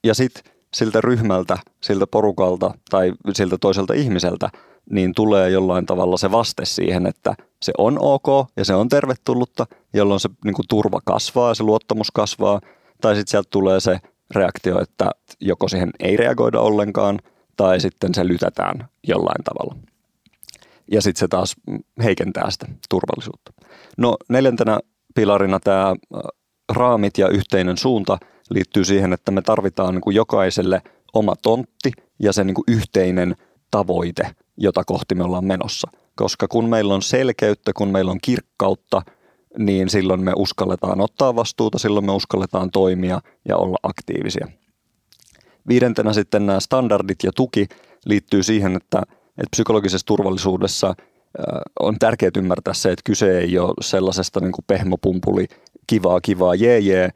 Ja 0.05 0.15
sitten 0.15 0.53
siltä 0.75 1.01
ryhmältä, 1.01 1.59
siltä 1.81 2.07
porukalta 2.07 2.75
tai 2.91 3.13
siltä 3.33 3.57
toiselta 3.61 3.95
ihmiseltä, 3.95 4.51
niin 4.91 5.15
tulee 5.15 5.51
jollain 5.51 5.87
tavalla 5.87 6.17
se 6.17 6.31
vaste 6.31 6.65
siihen, 6.65 7.07
että 7.07 7.35
se 7.63 7.73
on 7.79 7.99
ok 8.01 8.49
ja 8.57 8.65
se 8.65 8.75
on 8.75 8.89
tervetullutta, 8.89 9.67
jolloin 9.95 10.21
se 10.21 10.29
niin 10.45 10.55
kuin 10.55 10.69
turva 10.69 11.01
kasvaa 11.05 11.49
ja 11.49 11.55
se 11.55 11.63
luottamus 11.63 12.11
kasvaa. 12.11 12.61
Tai 13.01 13.15
sitten 13.15 13.31
sieltä 13.31 13.49
tulee 13.51 13.81
se 13.81 13.99
reaktio, 14.35 14.83
että 14.83 15.11
joko 15.41 15.69
siihen 15.69 15.91
ei 16.01 16.17
reagoida 16.17 16.61
ollenkaan 16.61 17.19
tai 17.57 17.81
sitten 17.81 18.15
se 18.15 18.29
lytätään 18.29 18.89
jollain 19.07 19.45
tavalla. 19.45 19.77
Ja 20.93 21.03
sitten 21.03 21.21
se 21.21 21.29
taas 21.29 21.57
heikentää 22.05 22.51
sitä 22.51 22.67
turvallisuutta. 22.91 23.53
No 23.99 24.17
neljäntenä 24.29 24.79
pilarina 25.15 25.61
tämä 25.61 25.95
raamit 26.73 27.19
ja 27.19 27.29
yhteinen 27.29 27.79
suunta– 27.79 28.19
liittyy 28.51 28.85
siihen, 28.85 29.13
että 29.13 29.31
me 29.31 29.43
tarvitaan 29.43 29.95
niin 29.95 30.03
kuin 30.03 30.17
jokaiselle 30.17 30.83
oma 31.13 31.35
tontti 31.43 31.93
ja 32.19 32.33
se 32.33 32.45
niin 32.45 32.55
kuin 32.55 32.65
yhteinen 32.69 33.37
tavoite, 33.71 34.31
jota 34.57 34.85
kohti 34.85 35.15
me 35.15 35.25
ollaan 35.25 35.45
menossa. 35.45 35.91
Koska 36.17 36.49
kun 36.49 36.69
meillä 36.69 36.95
on 36.95 37.03
selkeyttä, 37.03 37.73
kun 37.73 37.89
meillä 37.89 38.11
on 38.11 38.19
kirkkautta, 38.23 39.03
niin 39.59 39.89
silloin 39.89 40.25
me 40.25 40.33
uskalletaan 40.37 41.01
ottaa 41.01 41.37
vastuuta, 41.37 41.79
silloin 41.79 42.07
me 42.07 42.13
uskalletaan 42.13 42.71
toimia 42.71 43.21
ja 43.49 43.57
olla 43.57 43.77
aktiivisia. 43.83 44.49
Viidentenä 45.69 46.13
sitten 46.13 46.47
nämä 46.47 46.61
standardit 46.61 47.19
ja 47.23 47.33
tuki 47.33 47.67
liittyy 48.07 48.43
siihen, 48.43 48.77
että, 48.77 49.03
että 49.29 49.51
psykologisessa 49.51 50.07
turvallisuudessa 50.07 50.95
on 51.81 51.99
tärkeää 51.99 52.31
ymmärtää 52.37 52.75
se, 52.75 52.93
että 52.93 53.03
kyse 53.05 53.39
ei 53.39 53.59
ole 53.59 53.75
sellaisesta 53.81 54.41
niin 54.41 54.53
kuin 54.53 54.65
pehmopumpuli, 54.67 55.47
kivaa, 55.87 56.21
kivaa, 56.21 56.55
jee, 56.55 56.79
jee, 56.79 57.11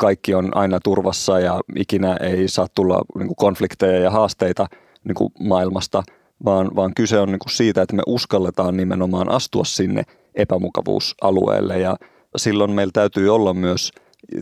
kaikki 0.00 0.34
on 0.34 0.56
aina 0.56 0.80
turvassa 0.84 1.40
ja 1.40 1.60
ikinä 1.76 2.16
ei 2.16 2.48
saa 2.48 2.66
tulla 2.74 3.02
niin 3.18 3.26
kuin 3.26 3.36
konflikteja 3.36 4.00
ja 4.00 4.10
haasteita 4.10 4.66
niin 5.04 5.14
kuin 5.14 5.32
maailmasta, 5.40 6.02
vaan, 6.44 6.70
vaan 6.76 6.94
kyse 6.94 7.18
on 7.18 7.28
niin 7.28 7.38
kuin 7.38 7.52
siitä, 7.52 7.82
että 7.82 7.96
me 7.96 8.02
uskalletaan 8.06 8.76
nimenomaan 8.76 9.28
astua 9.28 9.64
sinne 9.64 10.02
epämukavuusalueelle. 10.34 11.78
Ja 11.78 11.96
silloin 12.36 12.70
meillä 12.70 12.90
täytyy 12.92 13.34
olla 13.34 13.54
myös 13.54 13.92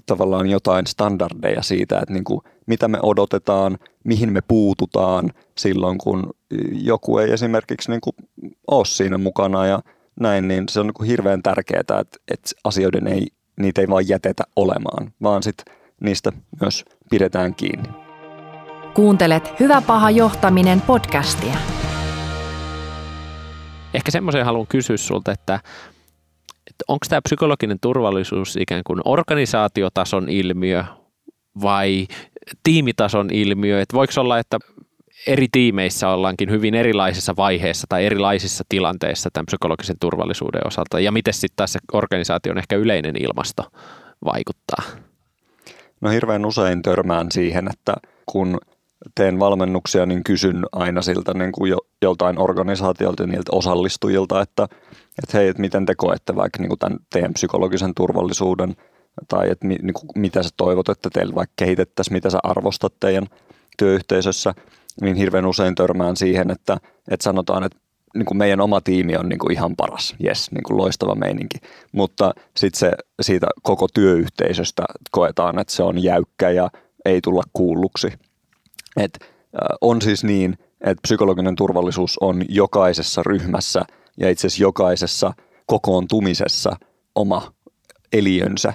tavallaan 0.07 0.47
jotain 0.51 0.87
standardeja 0.87 1.63
siitä, 1.63 1.99
että 1.99 2.15
niin 2.15 2.25
kuin, 2.25 2.41
mitä 2.67 2.89
me 2.89 2.99
odotetaan, 3.03 3.79
mihin 4.05 4.33
me 4.33 4.41
puututaan 4.49 5.33
silloin, 5.59 5.99
kun 5.99 6.31
joku 6.73 7.19
ei 7.19 7.33
esimerkiksi 7.33 7.91
niin 7.91 8.01
kuin 8.01 8.17
ole 8.71 8.85
siinä 8.85 9.19
mukana 9.19 9.67
ja 9.67 9.81
näin, 10.21 10.49
niin 10.49 10.69
se 10.69 10.81
on 10.81 10.87
niin 10.87 10.95
kuin 10.95 11.09
hirveän 11.09 11.43
tärkeää, 11.43 11.81
että, 11.81 12.03
että 12.29 12.51
asioiden 12.65 13.07
ei 13.07 13.27
niitä 13.59 13.81
ei 13.81 13.89
vaan 13.89 14.09
jätetä 14.09 14.45
olemaan, 14.57 15.13
vaan 15.23 15.43
sitten 15.43 15.75
niistä 16.01 16.33
myös 16.61 16.85
pidetään 17.11 17.55
kiinni. 17.55 17.89
Kuuntelet 18.95 19.61
Hyvä 19.61 19.83
paha 19.87 20.11
johtaminen 20.11 20.81
podcastia. 20.81 21.55
Ehkä 23.95 24.11
semmoisen 24.11 24.45
haluan 24.45 24.67
kysyä 24.67 24.97
sulta, 24.97 25.33
että, 25.33 25.55
että 26.67 26.85
onko 26.89 27.07
tämä 27.09 27.23
psykologinen 27.23 27.79
turvallisuus 27.81 28.57
ikään 28.57 28.83
kuin 28.87 29.01
organisaatiotason 29.05 30.29
ilmiö 30.29 30.85
vai 31.63 32.07
tiimitason 32.63 33.29
ilmiö? 33.33 33.81
Että 33.81 33.97
voiko 33.97 34.13
olla, 34.17 34.39
että 34.39 34.59
eri 35.29 35.47
tiimeissä 35.53 36.09
ollaankin 36.09 36.51
hyvin 36.51 36.75
erilaisissa 36.75 37.37
vaiheissa 37.37 37.87
tai 37.89 38.07
erilaisissa 38.07 38.65
tilanteissa 38.69 39.31
tämän 39.33 39.47
psykologisen 39.47 39.97
turvallisuuden 40.01 40.67
osalta. 40.67 41.01
Ja 41.01 41.13
miten 41.13 41.35
sitten 41.35 41.57
tässä 41.57 41.79
organisaation 41.93 42.59
ehkä 42.59 42.77
yleinen 42.77 43.23
ilmasto 43.23 43.63
vaikuttaa? 44.25 44.83
No 46.01 46.11
hirveän 46.11 46.47
usein 46.47 46.83
törmään 46.83 47.27
siihen, 47.33 47.69
että 47.73 47.95
kun 48.27 48.59
teen 49.15 49.39
valmennuksia, 49.39 50.07
niin 50.07 50.25
kysyn 50.25 50.65
aina 50.73 51.03
siltä 51.03 51.35
niin 51.35 51.53
kuin 51.53 51.71
jo, 51.71 51.79
joltain 52.03 52.39
organisaatiolta 52.39 53.27
niiltä 53.27 53.51
osallistujilta, 53.53 54.41
että, 54.43 54.69
että 55.23 55.39
hei, 55.39 55.49
että 55.49 55.61
miten 55.61 55.87
te 55.87 55.95
koette 55.95 56.37
vaikka 56.37 56.59
niin 56.63 56.69
kuin 56.69 56.79
tämän 56.79 56.99
teidän 57.13 57.33
psykologisen 57.33 57.95
turvallisuuden 57.95 58.77
tai 59.29 59.51
että 59.51 59.67
niin 59.67 59.95
kuin, 59.95 60.09
mitä 60.15 60.43
sä 60.43 60.51
toivot, 60.57 60.89
että 60.89 61.11
teillä 61.13 61.35
vaikka 61.35 61.53
kehitettäisiin, 61.57 62.13
mitä 62.13 62.31
sä 62.31 62.39
arvostat 62.43 62.93
teidän 63.01 63.27
työyhteisössä– 63.79 64.55
niin 65.01 65.17
hirveän 65.17 65.47
usein 65.47 65.75
törmään 65.75 66.17
siihen, 66.17 66.51
että, 66.51 66.77
että 67.11 67.25
sanotaan, 67.25 67.65
että 67.65 67.79
niin 68.15 68.27
kuin 68.27 68.39
meidän 68.39 68.61
oma 68.61 68.81
tiimi 68.81 69.17
on 69.17 69.29
niin 69.29 69.39
kuin 69.39 69.53
ihan 69.53 69.77
paras, 69.77 70.15
yes, 70.25 70.51
niin 70.51 70.63
kuin 70.63 70.77
loistava 70.77 71.15
meininki. 71.15 71.59
Mutta 71.93 72.35
sitten 72.57 72.93
siitä 73.23 73.47
koko 73.63 73.89
työyhteisöstä 73.95 74.85
koetaan, 75.11 75.59
että 75.59 75.73
se 75.73 75.83
on 75.83 76.03
jäykkä 76.03 76.51
ja 76.51 76.71
ei 77.05 77.21
tulla 77.21 77.43
kuulluksi. 77.53 78.13
Et, 78.97 79.19
äh, 79.23 79.29
on 79.81 80.03
siis 80.03 80.25
niin, 80.25 80.59
että 80.81 81.01
psykologinen 81.03 81.57
turvallisuus 81.57 82.19
on 82.21 82.43
jokaisessa 82.49 83.23
ryhmässä 83.27 83.83
ja 84.21 84.31
itse 84.31 84.47
asiassa 84.47 84.63
jokaisessa 84.63 85.33
kokoontumisessa 85.67 86.77
oma 87.15 87.53
eliönsä. 88.13 88.73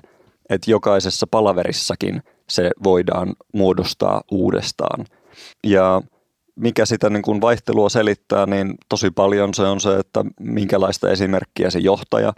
Että 0.50 0.72
jokaisessa 0.72 1.28
palaverissakin 1.32 2.24
se 2.50 2.72
voidaan 2.84 3.36
muodostaa 3.54 4.22
uudestaan. 4.32 5.06
Ja 5.64 6.02
mikä 6.56 6.86
sitä 6.86 7.10
niin 7.10 7.22
kuin 7.22 7.42
vaihtelua 7.42 7.90
selittää, 7.90 8.46
niin 8.46 8.76
tosi 8.90 9.12
paljon 9.12 9.54
se 9.54 9.62
on 9.62 9.82
se, 9.82 9.98
että 9.98 10.26
minkälaista 10.40 11.10
esimerkkiä 11.10 11.70
se 11.70 11.80
johtaja 11.80 12.34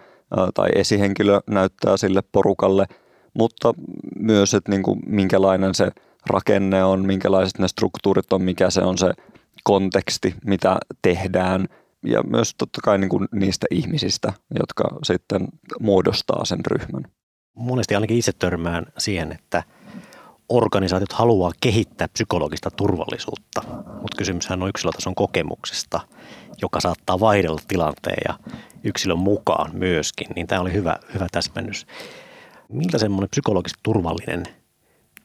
tai 0.54 0.70
esihenkilö 0.76 1.42
näyttää 1.50 1.98
sille 1.98 2.24
porukalle, 2.32 2.86
mutta 3.34 3.74
myös, 4.20 4.54
että 4.54 4.72
niin 4.72 4.84
kuin 4.84 5.00
minkälainen 5.06 5.76
se 5.76 5.92
rakenne 6.30 6.84
on, 6.84 7.06
minkälaiset 7.06 7.60
ne 7.60 7.68
struktuurit 7.68 8.34
on, 8.34 8.42
mikä 8.42 8.70
se 8.70 8.82
on 8.82 8.98
se 8.98 9.12
konteksti, 9.64 10.36
mitä 10.46 10.78
tehdään 11.02 11.68
ja 12.06 12.24
myös 12.24 12.56
totta 12.58 12.82
kai 12.84 12.98
niin 12.98 13.10
kuin 13.10 13.28
niistä 13.32 13.68
ihmisistä, 13.72 14.34
jotka 14.60 14.84
sitten 15.04 15.48
muodostaa 15.80 16.46
sen 16.46 16.60
ryhmän. 16.68 17.04
Monesti 17.56 17.96
ainakin 17.96 18.18
itse 18.18 18.32
törmään 18.40 18.86
siihen, 18.98 19.32
että 19.32 19.64
organisaatiot 20.50 21.14
haluaa 21.14 21.52
kehittää 21.62 22.08
psykologista 22.08 22.72
turvallisuutta, 22.72 23.62
mutta 23.76 24.18
kysymyshän 24.18 24.64
on 24.64 24.70
yksilötason 24.70 25.16
kokemuksesta, 25.16 26.00
joka 26.62 26.80
saattaa 26.80 27.20
vaihdella 27.20 27.62
tilanteen 27.68 28.22
ja 28.28 28.40
yksilön 28.84 29.20
mukaan 29.20 29.72
myöskin, 29.74 30.28
niin 30.36 30.48
tämä 30.48 30.62
oli 30.62 30.74
hyvä, 30.74 30.96
hyvä 31.14 31.28
täsmennys. 31.32 31.86
Miltä 32.70 32.98
semmoinen 32.98 33.30
psykologisesti 33.30 33.80
turvallinen 33.84 34.44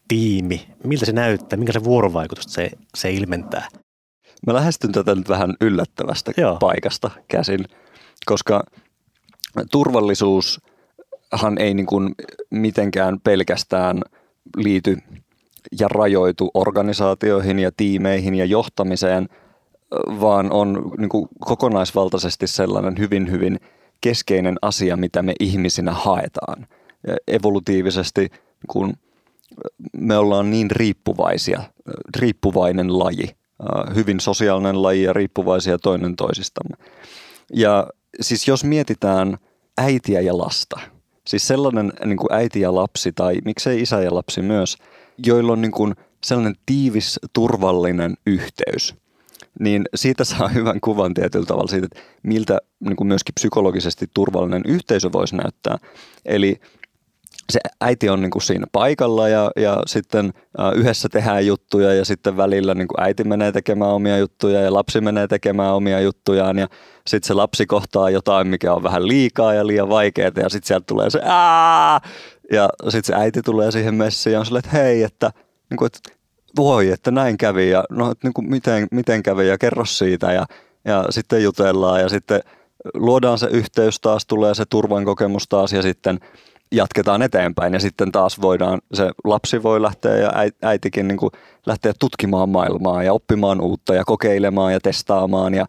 tiimi, 0.08 0.68
miltä 0.84 1.06
se 1.06 1.12
näyttää, 1.12 1.56
minkä 1.56 1.72
se 1.72 1.84
vuorovaikutus 1.84 2.44
se, 2.48 2.70
se 2.94 3.10
ilmentää? 3.10 3.68
Mä 4.46 4.54
lähestyn 4.54 4.92
tätä 4.92 5.14
nyt 5.14 5.28
vähän 5.28 5.54
yllättävästä 5.60 6.32
Joo. 6.36 6.56
paikasta 6.56 7.10
käsin, 7.28 7.64
koska 8.26 8.64
turvallisuushan 9.70 11.58
ei 11.58 11.74
niin 11.74 11.86
kuin 11.86 12.14
mitenkään 12.50 13.20
pelkästään 13.20 14.02
liity 14.56 14.98
ja 15.80 15.88
rajoitu 15.88 16.50
organisaatioihin 16.54 17.58
ja 17.58 17.70
tiimeihin 17.76 18.34
ja 18.34 18.44
johtamiseen, 18.44 19.28
vaan 20.20 20.52
on 20.52 20.92
niin 20.98 21.08
kuin 21.08 21.28
kokonaisvaltaisesti 21.40 22.46
sellainen 22.46 22.98
hyvin, 22.98 23.30
hyvin 23.30 23.60
keskeinen 24.00 24.56
asia, 24.62 24.96
mitä 24.96 25.22
me 25.22 25.32
ihmisinä 25.40 25.92
haetaan. 25.92 26.66
Evolutiivisesti 27.28 28.28
kun 28.68 28.94
me 29.96 30.16
ollaan 30.16 30.50
niin 30.50 30.70
riippuvaisia, 30.70 31.62
riippuvainen 32.16 32.98
laji– 32.98 33.30
hyvin 33.94 34.20
sosiaalinen 34.20 34.82
laji 34.82 35.02
ja 35.02 35.12
riippuvaisia 35.12 35.78
toinen 35.78 36.16
toisistamme. 36.16 36.76
Ja 37.54 37.86
siis 38.20 38.48
jos 38.48 38.64
mietitään 38.64 39.38
äitiä 39.78 40.20
ja 40.20 40.38
lasta, 40.38 40.80
siis 41.30 41.48
sellainen 41.48 41.92
niin 42.04 42.16
kuin 42.16 42.32
äiti 42.32 42.60
ja 42.60 42.74
lapsi 42.74 43.12
tai 43.12 43.38
miksei 43.44 43.80
isä 43.80 44.00
ja 44.00 44.14
lapsi 44.14 44.42
myös, 44.42 44.76
joilla 45.26 45.52
on 45.52 45.62
niin 45.62 45.72
kuin 45.72 45.94
sellainen 46.24 46.54
tiivis, 46.66 47.20
turvallinen 47.32 48.16
yhteys, 48.26 48.94
niin 49.60 49.84
siitä 49.94 50.24
saa 50.24 50.48
hyvän 50.58 50.80
kuvan 50.80 51.14
tietyllä 51.14 51.46
tavalla 51.46 51.70
siitä, 51.70 51.86
että 51.86 52.00
miltä 52.22 52.58
niin 52.80 52.96
kuin 52.96 53.08
myöskin 53.08 53.34
psykologisesti 53.34 54.06
turvallinen 54.14 54.62
yhteisö 54.66 55.12
voisi 55.12 55.36
näyttää. 55.36 55.78
Eli 56.24 56.60
se 57.50 57.60
äiti 57.80 58.08
on 58.08 58.20
niin 58.20 58.30
kuin 58.30 58.42
siinä 58.42 58.66
paikalla 58.72 59.28
ja, 59.28 59.50
ja 59.56 59.82
sitten 59.86 60.32
yhdessä 60.74 61.08
tehdään 61.08 61.46
juttuja 61.46 61.94
ja 61.94 62.04
sitten 62.04 62.36
välillä 62.36 62.74
niin 62.74 62.88
kuin 62.88 63.00
äiti 63.00 63.24
menee 63.24 63.52
tekemään 63.52 63.90
omia 63.90 64.18
juttuja 64.18 64.60
ja 64.60 64.74
lapsi 64.74 65.00
menee 65.00 65.26
tekemään 65.26 65.74
omia 65.74 66.00
juttujaan 66.00 66.58
ja 66.58 66.68
sitten 67.06 67.26
se 67.28 67.34
lapsi 67.34 67.66
kohtaa 67.66 68.10
jotain, 68.10 68.48
mikä 68.48 68.74
on 68.74 68.82
vähän 68.82 69.08
liikaa 69.08 69.54
ja 69.54 69.66
liian 69.66 69.88
vaikeaa 69.88 70.30
ja 70.36 70.48
sitten 70.48 70.68
sieltä 70.68 70.84
tulee 70.86 71.10
se 71.10 71.20
Aa! 71.24 72.00
ja 72.52 72.68
sitten 72.84 73.04
se 73.04 73.22
äiti 73.22 73.42
tulee 73.42 73.70
siihen 73.70 73.94
messiin 73.94 74.32
ja 74.32 74.38
on 74.40 74.46
silleen, 74.46 74.64
että 74.64 74.76
hei, 74.76 75.02
että, 75.02 75.30
niin 75.70 75.78
kuin, 75.78 75.86
että 75.86 76.10
voi, 76.56 76.88
että 76.88 77.10
näin 77.10 77.38
kävi 77.38 77.70
ja 77.70 77.84
no, 77.90 78.10
että 78.10 78.26
niin 78.26 78.34
kuin, 78.34 78.50
miten, 78.50 78.86
miten 78.90 79.22
kävi 79.22 79.48
ja 79.48 79.58
kerro 79.58 79.84
siitä 79.84 80.32
ja, 80.32 80.46
ja 80.84 81.04
sitten 81.10 81.42
jutellaan 81.42 82.00
ja 82.00 82.08
sitten 82.08 82.40
luodaan 82.94 83.38
se 83.38 83.46
yhteys 83.46 84.00
taas, 84.00 84.26
tulee 84.26 84.54
se 84.54 84.64
turvan 84.70 85.04
kokemus 85.04 85.48
taas 85.48 85.72
ja 85.72 85.82
sitten– 85.82 86.20
jatketaan 86.72 87.22
eteenpäin. 87.22 87.72
Ja 87.72 87.80
sitten 87.80 88.12
taas 88.12 88.40
voidaan, 88.40 88.80
se 88.94 89.10
lapsi 89.24 89.62
voi 89.62 89.82
lähteä 89.82 90.16
ja 90.16 90.32
äitikin 90.62 91.08
niin 91.08 91.18
kuin 91.18 91.30
lähteä 91.66 91.92
tutkimaan 91.98 92.48
maailmaa 92.48 93.02
ja 93.02 93.12
oppimaan 93.12 93.60
uutta 93.60 93.94
ja 93.94 94.04
kokeilemaan 94.04 94.72
ja 94.72 94.80
testaamaan. 94.80 95.54
Ja 95.54 95.66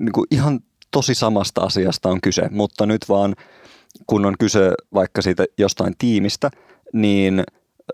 niin 0.00 0.12
kuin 0.12 0.26
ihan 0.30 0.60
tosi 0.90 1.14
samasta 1.14 1.60
asiasta 1.60 2.08
on 2.08 2.20
kyse, 2.20 2.48
mutta 2.50 2.86
nyt 2.86 3.08
vaan 3.08 3.34
kun 4.06 4.26
on 4.26 4.34
kyse 4.38 4.72
vaikka 4.94 5.22
siitä 5.22 5.44
jostain 5.58 5.94
tiimistä, 5.98 6.50
niin 6.92 7.44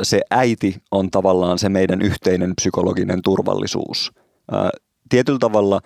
se 0.03 0.21
äiti 0.31 0.83
on 0.91 1.11
tavallaan 1.11 1.59
se 1.59 1.69
meidän 1.69 2.03
yhteinen 2.03 2.53
psykologinen 2.57 3.23
turvallisuus. 3.23 4.13
Tietyllä 5.09 5.39
tavalla 5.39 5.81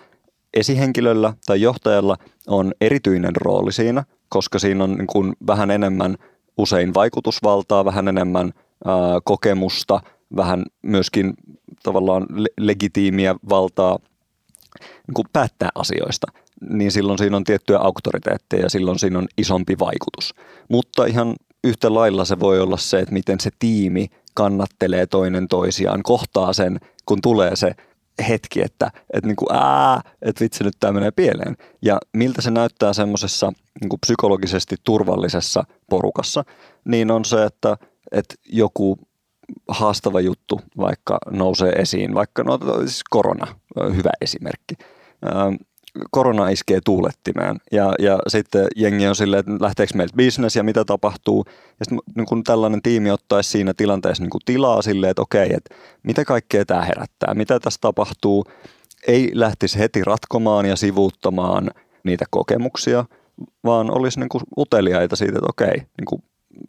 esihenkilöllä 0.53 1.33
tai 1.45 1.61
johtajalla 1.61 2.17
on 2.47 2.71
erityinen 2.81 3.35
rooli 3.35 3.71
siinä, 3.71 4.03
koska 4.29 4.59
siinä 4.59 4.83
on 4.83 4.95
niin 4.95 5.07
kuin 5.07 5.33
vähän 5.47 5.71
enemmän– 5.71 6.17
usein 6.57 6.93
vaikutusvaltaa, 6.93 7.85
vähän 7.85 8.07
enemmän 8.07 8.53
ää, 8.85 8.95
kokemusta, 9.23 10.01
vähän 10.35 10.63
myöskin 10.81 11.33
tavallaan 11.83 12.25
le- 12.29 12.49
legitiimiä 12.59 13.35
valtaa 13.49 13.99
niin 15.07 15.13
kuin 15.13 15.27
päättää 15.33 15.69
asioista, 15.75 16.27
niin 16.69 16.91
silloin 16.91 17.17
siinä 17.17 17.37
on 17.37 17.43
tiettyä 17.43 17.77
auktoriteetteja 17.77 18.63
ja 18.63 18.69
silloin 18.69 18.99
siinä 18.99 19.19
on 19.19 19.27
isompi 19.37 19.75
vaikutus. 19.79 20.33
Mutta 20.69 21.05
ihan 21.05 21.35
yhtä 21.63 21.93
lailla 21.93 22.25
se 22.25 22.39
voi 22.39 22.59
olla 22.59 22.77
se, 22.77 22.99
että 22.99 23.13
miten 23.13 23.39
se 23.39 23.49
tiimi 23.59 24.07
kannattelee 24.33 25.05
toinen 25.05 25.47
toisiaan, 25.47 26.03
kohtaa 26.03 26.53
sen, 26.53 26.79
kun 27.05 27.21
tulee 27.21 27.55
se 27.55 27.75
hetki, 28.29 28.61
että, 28.61 28.91
että, 29.13 29.27
niin 29.27 29.35
kuin, 29.35 29.55
ää, 29.55 30.01
että 30.21 30.43
vitsi 30.43 30.63
nyt 30.63 30.73
tämä 30.79 30.93
menee 30.93 31.11
pieleen. 31.11 31.57
Ja 31.81 31.97
miltä 32.13 32.41
se 32.41 32.51
näyttää 32.51 32.93
semmoisessa 32.93 33.51
niin 33.81 33.99
psykologisesti 34.01 34.75
turvallisessa 34.83 35.63
porukassa, 35.89 36.43
niin 36.85 37.11
on 37.11 37.25
se, 37.25 37.43
että, 37.43 37.77
että 38.11 38.35
joku 38.49 38.97
haastava 39.67 40.21
juttu 40.21 40.61
vaikka 40.77 41.17
nousee 41.31 41.71
esiin, 41.71 42.13
vaikka 42.13 42.43
no, 42.43 42.59
siis 42.79 43.03
korona, 43.09 43.47
hyvä 43.95 44.09
esimerkki 44.21 44.75
korona 46.11 46.49
iskee 46.49 46.79
tuulettimään 46.85 47.57
ja, 47.71 47.93
ja 47.99 48.19
sitten 48.27 48.67
jengi 48.75 49.07
on 49.07 49.15
silleen, 49.15 49.39
että 49.39 49.51
lähteekö 49.59 49.93
meiltä 49.95 50.15
business 50.17 50.55
ja 50.55 50.63
mitä 50.63 50.85
tapahtuu. 50.85 51.45
Ja 51.79 51.85
sitten 51.85 51.99
niin 52.15 52.25
kun 52.25 52.43
tällainen 52.43 52.81
tiimi 52.81 53.11
ottaisi 53.11 53.49
siinä 53.49 53.73
tilanteessa 53.73 54.23
niin 54.23 54.31
tilaa 54.45 54.81
silleen, 54.81 55.11
että 55.11 55.21
okei, 55.21 55.53
että 55.53 55.75
mitä 56.03 56.25
kaikkea 56.25 56.65
tämä 56.65 56.81
herättää, 56.81 57.33
mitä 57.33 57.59
tässä 57.59 57.77
tapahtuu. 57.81 58.45
Ei 59.07 59.31
lähtisi 59.33 59.79
heti 59.79 60.03
ratkomaan 60.03 60.65
ja 60.65 60.75
sivuuttamaan 60.75 61.71
niitä 62.03 62.25
kokemuksia, 62.29 63.05
vaan 63.63 63.97
olisi 63.97 64.19
niin 64.19 64.29
uteliaita 64.57 65.15
siitä, 65.15 65.37
että 65.37 65.49
okei, 65.49 65.75
niin 65.75 66.23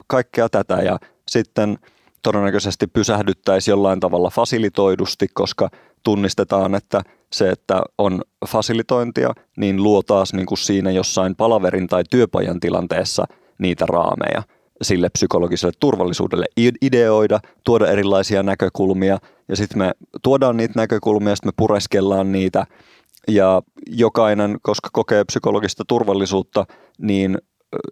kaikkea 0.07 0.48
tätä 0.48 0.74
ja 0.74 0.98
sitten 1.28 1.78
todennäköisesti 2.22 2.87
pysähdyttäisi 2.87 3.70
jollain 3.70 4.00
tavalla 4.00 4.31
fasilitoidusti, 4.31 5.26
koska 5.35 5.70
tunnistetaan, 6.02 6.74
että– 6.74 7.02
se, 7.32 7.50
että 7.50 7.82
on 7.98 8.22
fasilitointia, 8.46 9.32
niin 9.56 9.82
luo 9.82 10.02
taas 10.02 10.32
niin 10.32 10.46
kuin 10.46 10.58
siinä 10.58 10.90
jossain 10.90 11.37
palaverin 11.37 11.87
tai 11.87 12.02
työpajan 12.11 12.61
tilanteessa 12.61 13.24
niitä 13.58 13.87
raameja. 13.87 14.42
Sille 14.82 15.08
psykologiselle 15.08 15.72
turvallisuudelle 15.80 16.46
ideoida, 16.82 17.40
tuoda 17.64 17.90
erilaisia 17.90 18.42
näkökulmia. 18.42 19.18
Ja 19.48 19.56
sitten 19.56 19.78
me 19.78 19.92
tuodaan 20.22 20.56
niitä 20.56 20.72
näkökulmia, 20.76 21.37
sitten 21.37 21.48
me 21.48 21.52
pureskellaan 21.56 22.32
niitä. 22.32 22.66
Ja 23.28 23.62
jokainen, 23.87 24.58
koska 24.62 24.88
kokee 24.92 25.24
psykologista 25.24 25.84
turvallisuutta, 25.88 26.66
niin 26.98 27.38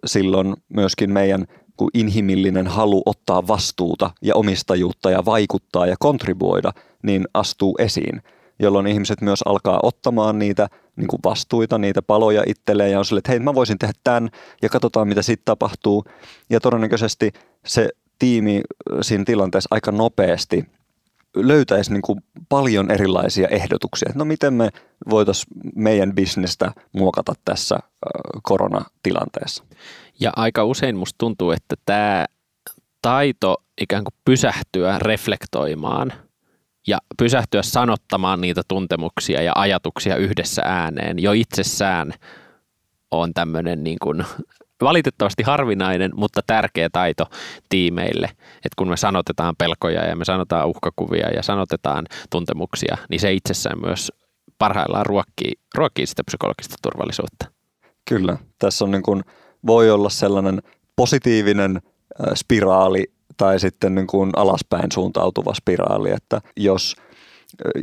silloin 0.05 0.55
myöskin 0.69 1.11
meidän 1.11 1.45
inhimillinen 1.93 2.67
halu 2.67 3.01
ottaa 3.05 3.47
vastuuta 3.47 4.11
ja 4.21 4.35
omistajuutta 4.35 5.11
ja 5.11 5.25
vaikuttaa 5.25 5.85
ja 5.85 5.95
kontribuoida, 5.99 6.71
niin 7.03 7.27
astuu 7.33 7.75
esiin 7.79 8.21
jolloin 8.59 8.87
ihmiset 8.87 9.21
myös 9.21 9.41
alkaa 9.45 9.79
ottamaan 9.83 10.39
niitä 10.39 10.67
niin 10.95 11.07
kuin 11.07 11.19
vastuita, 11.23 11.77
niitä 11.77 12.01
paloja 12.01 12.43
itselleen 12.45 12.91
ja 12.91 12.99
on 12.99 13.05
sille, 13.05 13.17
että 13.17 13.31
hei 13.31 13.39
mä 13.39 13.53
voisin 13.53 13.77
tehdä 13.77 13.93
tämän 14.03 14.29
ja 14.61 14.69
katsotaan 14.69 15.07
mitä 15.07 15.21
sitten 15.21 15.45
tapahtuu. 15.45 16.05
Ja 16.49 16.59
todennäköisesti 16.59 17.31
se 17.65 17.89
tiimi 18.19 18.61
siinä 19.01 19.23
tilanteessa 19.25 19.67
aika 19.71 19.91
nopeasti 19.91 20.65
löytäisi 21.35 21.93
niin 21.93 22.01
kuin 22.01 22.23
paljon 22.49 22.91
erilaisia 22.91 23.47
ehdotuksia. 23.47 24.11
No 24.15 24.25
miten 24.25 24.53
me 24.53 24.69
voitaisiin 25.09 25.53
meidän 25.75 26.15
bisnestä 26.15 26.71
muokata 26.93 27.33
tässä 27.45 27.79
koronatilanteessa? 28.43 29.63
Ja 30.19 30.31
aika 30.35 30.63
usein 30.63 30.97
musta 30.97 31.15
tuntuu, 31.17 31.51
että 31.51 31.75
tämä 31.85 32.25
taito 33.01 33.57
ikään 33.81 34.03
kuin 34.03 34.13
pysähtyä 34.25 34.99
reflektoimaan– 34.99 36.13
ja 36.87 36.97
pysähtyä 37.17 37.61
sanottamaan 37.61 38.41
niitä 38.41 38.61
tuntemuksia 38.67 39.41
ja 39.41 39.51
ajatuksia 39.55 40.15
yhdessä 40.15 40.61
ääneen 40.65 41.19
jo 41.19 41.31
itsessään 41.31 42.13
on 43.11 43.33
tämmöinen 43.33 43.83
niin 43.83 43.97
kuin 44.03 44.25
valitettavasti 44.81 45.43
harvinainen, 45.43 46.11
mutta 46.15 46.41
tärkeä 46.47 46.89
taito 46.91 47.25
tiimeille. 47.69 48.25
Että 48.55 48.75
kun 48.77 48.89
me 48.89 48.97
sanotetaan 48.97 49.55
pelkoja 49.57 50.05
ja 50.05 50.15
me 50.15 50.25
sanotaan 50.25 50.67
uhkakuvia 50.67 51.29
ja 51.29 51.43
sanotetaan 51.43 52.05
tuntemuksia, 52.29 52.97
niin 53.09 53.19
se 53.19 53.33
itsessään 53.33 53.81
myös 53.81 54.11
parhaillaan 54.57 55.05
ruokkii, 55.05 55.51
ruokkii 55.75 56.05
sitä 56.05 56.23
psykologista 56.23 56.75
turvallisuutta. 56.81 57.45
Kyllä. 58.09 58.37
Tässä 58.59 58.85
on 58.85 58.91
niin 58.91 59.03
kuin, 59.03 59.23
voi 59.65 59.91
olla 59.91 60.09
sellainen 60.09 60.61
positiivinen 60.95 61.81
spiraali 62.35 63.11
tai 63.37 63.59
sitten 63.59 63.95
niin 63.95 64.07
kuin 64.07 64.31
alaspäin 64.35 64.91
suuntautuva 64.91 65.53
spiraali, 65.53 66.11
että 66.11 66.41
jos, 66.57 66.95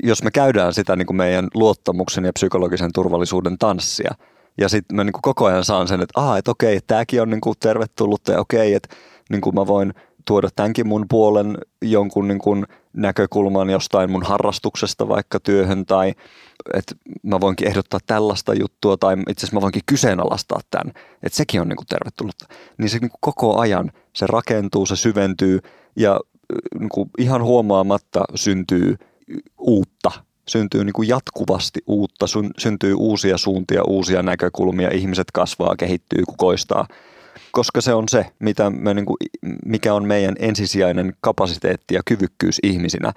jos 0.02 0.22
me 0.22 0.30
käydään 0.30 0.74
sitä 0.74 0.96
niin 0.96 1.06
kuin 1.06 1.16
meidän 1.16 1.48
luottamuksen 1.54 2.24
ja 2.24 2.32
psykologisen 2.32 2.90
turvallisuuden 2.94 3.58
tanssia, 3.58 4.14
ja 4.58 4.68
sitten 4.68 4.96
mä 4.96 5.04
niin 5.04 5.12
kuin 5.12 5.22
koko 5.22 5.44
ajan 5.46 5.64
saan 5.64 5.88
sen, 5.88 6.00
että, 6.00 6.20
ah, 6.20 6.38
että 6.38 6.50
okei, 6.50 6.80
tämäkin 6.86 7.22
on 7.22 7.30
niin 7.30 7.40
kuin 7.40 7.54
tervetullut 7.60 8.28
ja 8.28 8.40
okei, 8.40 8.74
että 8.74 8.96
niin 9.30 9.40
kuin 9.40 9.54
mä 9.54 9.66
voin 9.66 9.94
tuoda 10.26 10.48
tämänkin 10.56 10.88
mun 10.88 11.06
puolen 11.08 11.58
jonkun 11.82 12.28
niin 12.28 12.38
kuin 12.38 12.66
näkökulman 12.96 13.70
jostain 13.70 14.10
mun 14.10 14.22
harrastuksesta 14.22 15.08
vaikka 15.08 15.40
työhön 15.40 15.86
tai 15.86 16.14
että 16.74 16.94
mä 17.22 17.40
voinkin 17.40 17.68
ehdottaa 17.68 18.00
tällaista 18.06 18.54
juttua 18.54 18.96
tai 18.96 19.16
itse 19.28 19.40
asiassa 19.40 19.56
mä 19.56 19.60
voinkin 19.60 19.82
kyseenalaistaa 19.86 20.60
tämän, 20.70 20.92
että 21.22 21.36
sekin 21.36 21.60
on 21.60 21.68
niin 21.68 21.76
kuin 21.76 21.86
tervetullut. 21.86 22.36
Niin 22.78 22.88
se 22.88 22.98
niin 22.98 23.10
kuin 23.10 23.18
koko 23.20 23.58
ajan 23.58 23.92
se 24.12 24.26
rakentuu, 24.26 24.86
se 24.86 24.96
syventyy 24.96 25.60
ja 25.96 26.20
niin 26.78 26.88
kuin 26.88 27.10
ihan 27.18 27.42
huomaamatta 27.42 28.24
syntyy 28.34 28.96
uutta, 29.58 30.10
syntyy 30.48 30.84
niin 30.84 30.92
kuin 30.92 31.08
jatkuvasti 31.08 31.80
uutta, 31.86 32.26
syntyy 32.58 32.94
uusia 32.94 33.38
suuntia, 33.38 33.82
uusia 33.82 34.22
näkökulmia, 34.22 34.90
ihmiset 34.90 35.30
kasvaa, 35.32 35.76
kehittyy, 35.76 36.22
kukoistaa– 36.26 36.86
koska 37.52 37.80
se 37.80 37.94
on 37.94 38.08
se, 38.08 38.26
mitä 38.38 38.70
me, 38.70 38.94
niin 38.94 39.06
kuin, 39.06 39.16
mikä 39.64 39.94
on 39.94 40.06
meidän 40.06 40.34
ensisijainen 40.38 41.12
kapasiteetti 41.20 41.94
ja 41.94 42.02
kyvykkyys 42.04 42.58
ihmisinä. 42.62 43.12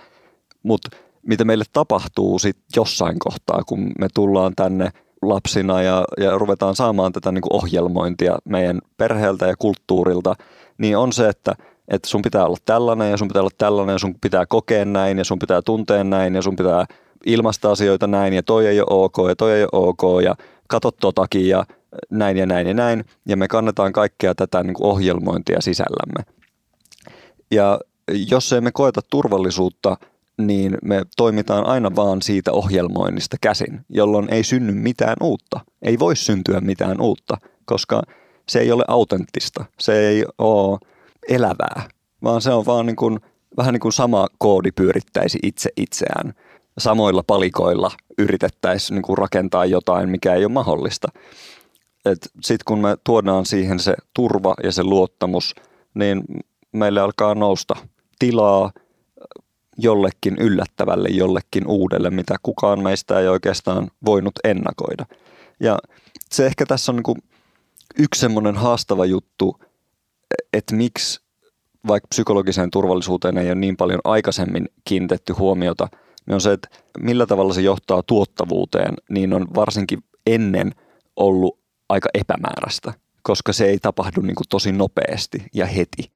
Mutta 0.63 0.97
mitä 1.27 1.45
meille 1.45 1.63
tapahtuu 1.73 2.39
sit 2.39 2.57
jossain 2.75 3.19
kohtaa, 3.19 3.61
kun 3.65 3.91
me 3.99 4.07
tullaan 4.13 4.53
tänne 4.55 4.89
lapsina 5.21 5.81
ja, 5.81 6.05
ja 6.17 6.37
ruvetaan 6.37 6.75
saamaan 6.75 7.11
tätä 7.11 7.31
niin 7.31 7.41
kuin 7.41 7.55
ohjelmointia 7.55 8.37
meidän 8.45 8.81
perheeltä 8.97 9.47
ja 9.47 9.55
kulttuurilta, 9.55 10.35
niin 10.77 10.97
on 10.97 11.13
se, 11.13 11.29
että, 11.29 11.55
että 11.87 12.09
sun 12.09 12.21
pitää 12.21 12.45
olla 12.45 12.57
tällainen 12.65 13.11
ja 13.11 13.17
sun 13.17 13.27
pitää 13.27 13.41
olla 13.41 13.51
tällainen 13.57 13.93
ja 13.93 13.99
sun 13.99 14.15
pitää 14.21 14.45
kokea 14.45 14.85
näin 14.85 15.17
ja 15.17 15.23
sun 15.23 15.39
pitää 15.39 15.61
tuntea 15.61 16.03
näin 16.03 16.35
ja 16.35 16.41
sun 16.41 16.55
pitää 16.55 16.85
ilmaista 17.25 17.71
asioita 17.71 18.07
näin 18.07 18.33
ja 18.33 18.43
toi 18.43 18.67
ei 18.67 18.79
ole 18.79 18.87
ok 18.89 19.17
ja 19.27 19.35
toi 19.35 19.53
ei 19.53 19.63
ole 19.63 19.69
ok 19.89 20.23
ja 20.23 20.35
kato 20.67 20.91
totakin 20.91 21.47
ja 21.47 21.65
näin 22.09 22.37
ja 22.37 22.45
näin 22.45 22.67
ja 22.67 22.73
näin, 22.73 23.05
ja 23.25 23.37
me 23.37 23.47
kannetaan 23.47 23.93
kaikkea 23.93 24.35
tätä 24.35 24.63
niin 24.63 24.73
kuin 24.73 24.87
ohjelmointia 24.87 25.61
sisällämme. 25.61 26.33
Ja 27.51 27.79
jos 28.29 28.53
emme 28.53 28.71
koeta 28.71 29.01
turvallisuutta, 29.09 29.97
niin 30.37 30.77
me 30.83 31.01
toimitaan 31.17 31.65
aina 31.65 31.95
vaan 31.95 32.21
siitä 32.21 32.51
ohjelmoinnista 32.51 33.37
käsin, 33.41 33.85
jolloin 33.89 34.33
ei 34.33 34.43
synny 34.43 34.71
mitään 34.71 35.15
uutta. 35.21 35.59
Ei 35.81 35.99
voi 35.99 36.15
syntyä 36.15 36.61
mitään 36.61 37.01
uutta, 37.01 37.37
koska 37.65 38.01
se 38.49 38.59
ei 38.59 38.71
ole 38.71 38.83
autenttista, 38.87 39.65
se 39.79 40.07
ei 40.07 40.25
ole 40.37 40.79
elävää, 41.29 41.89
vaan 42.23 42.41
se 42.41 42.51
on 42.51 42.65
vaan 42.65 42.85
niin 42.85 42.95
kuin, 42.95 43.19
vähän 43.57 43.73
niin 43.73 43.81
kuin 43.81 43.93
sama 43.93 44.27
koodi 44.37 44.71
pyörittäisi 44.71 45.39
itse 45.43 45.69
itseään. 45.77 46.33
Samoilla 46.77 47.23
palikoilla 47.27 47.91
yritettäisiin 48.17 49.01
niin 49.01 49.17
rakentaa 49.17 49.65
jotain, 49.65 50.09
mikä 50.09 50.33
ei 50.33 50.45
ole 50.45 50.53
mahdollista 50.53 51.07
sitten 52.15 52.65
kun 52.65 52.79
me 52.79 52.97
tuodaan 53.03 53.45
siihen 53.45 53.79
se 53.79 53.95
turva 54.13 54.53
ja 54.63 54.71
se 54.71 54.83
luottamus, 54.83 55.55
niin 55.93 56.23
meille 56.71 57.01
alkaa 57.01 57.35
nousta 57.35 57.75
tilaa 58.19 58.71
jollekin 59.77 60.37
yllättävälle, 60.39 61.09
jollekin 61.09 61.67
uudelle, 61.67 62.09
mitä 62.09 62.35
kukaan 62.43 62.83
meistä 62.83 63.19
ei 63.19 63.27
oikeastaan 63.27 63.91
voinut 64.05 64.33
ennakoida. 64.43 65.05
Ja 65.59 65.77
se 66.31 66.45
ehkä 66.45 66.65
tässä 66.65 66.91
on 66.91 66.95
niin 66.95 67.03
kuin 67.03 67.17
yksi 67.99 68.21
semmoinen 68.21 68.55
haastava 68.55 69.05
juttu, 69.05 69.59
että 70.53 70.75
miksi 70.75 71.21
vaikka 71.87 72.07
psykologiseen 72.07 72.71
turvallisuuteen 72.71 73.37
ei 73.37 73.47
ole 73.47 73.55
niin 73.55 73.77
paljon 73.77 74.01
aikaisemmin 74.03 74.69
kiinnitetty 74.85 75.33
huomiota, 75.33 75.87
niin 76.25 76.33
on 76.33 76.41
se, 76.41 76.53
että 76.53 76.67
millä 76.99 77.25
tavalla 77.25 77.53
se 77.53 77.61
johtaa 77.61 78.03
tuottavuuteen, 78.03 78.93
niin 79.09 79.33
on 79.33 79.47
varsinkin 79.55 79.99
ennen 80.25 80.71
ollut 81.15 81.59
epämääräistä, 82.13 82.93
koska 83.23 83.53
se 83.53 83.65
ei 83.65 83.79
tapahdu 83.79 84.21
niin 84.21 84.35
kuin 84.35 84.47
tosi 84.49 84.71
nopeasti 84.71 85.45
ja 85.53 85.65
heti. 85.65 86.11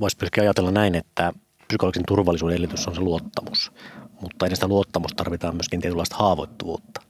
Voisi 0.00 0.16
myöskin 0.20 0.42
ajatella 0.42 0.70
näin, 0.70 0.94
että 0.94 1.32
psykologisen 1.66 2.04
turvallisuuden 2.08 2.56
edellytys 2.56 2.88
on 2.88 2.94
se 2.94 3.00
luottamus, 3.00 3.72
mutta 4.20 4.46
ennen 4.46 4.56
sitä 4.56 4.68
luottamusta 4.68 5.16
tarvitaan 5.16 5.56
myöskin 5.56 5.80
tietynlaista 5.80 6.16
haavoittuvuutta. 6.16 7.00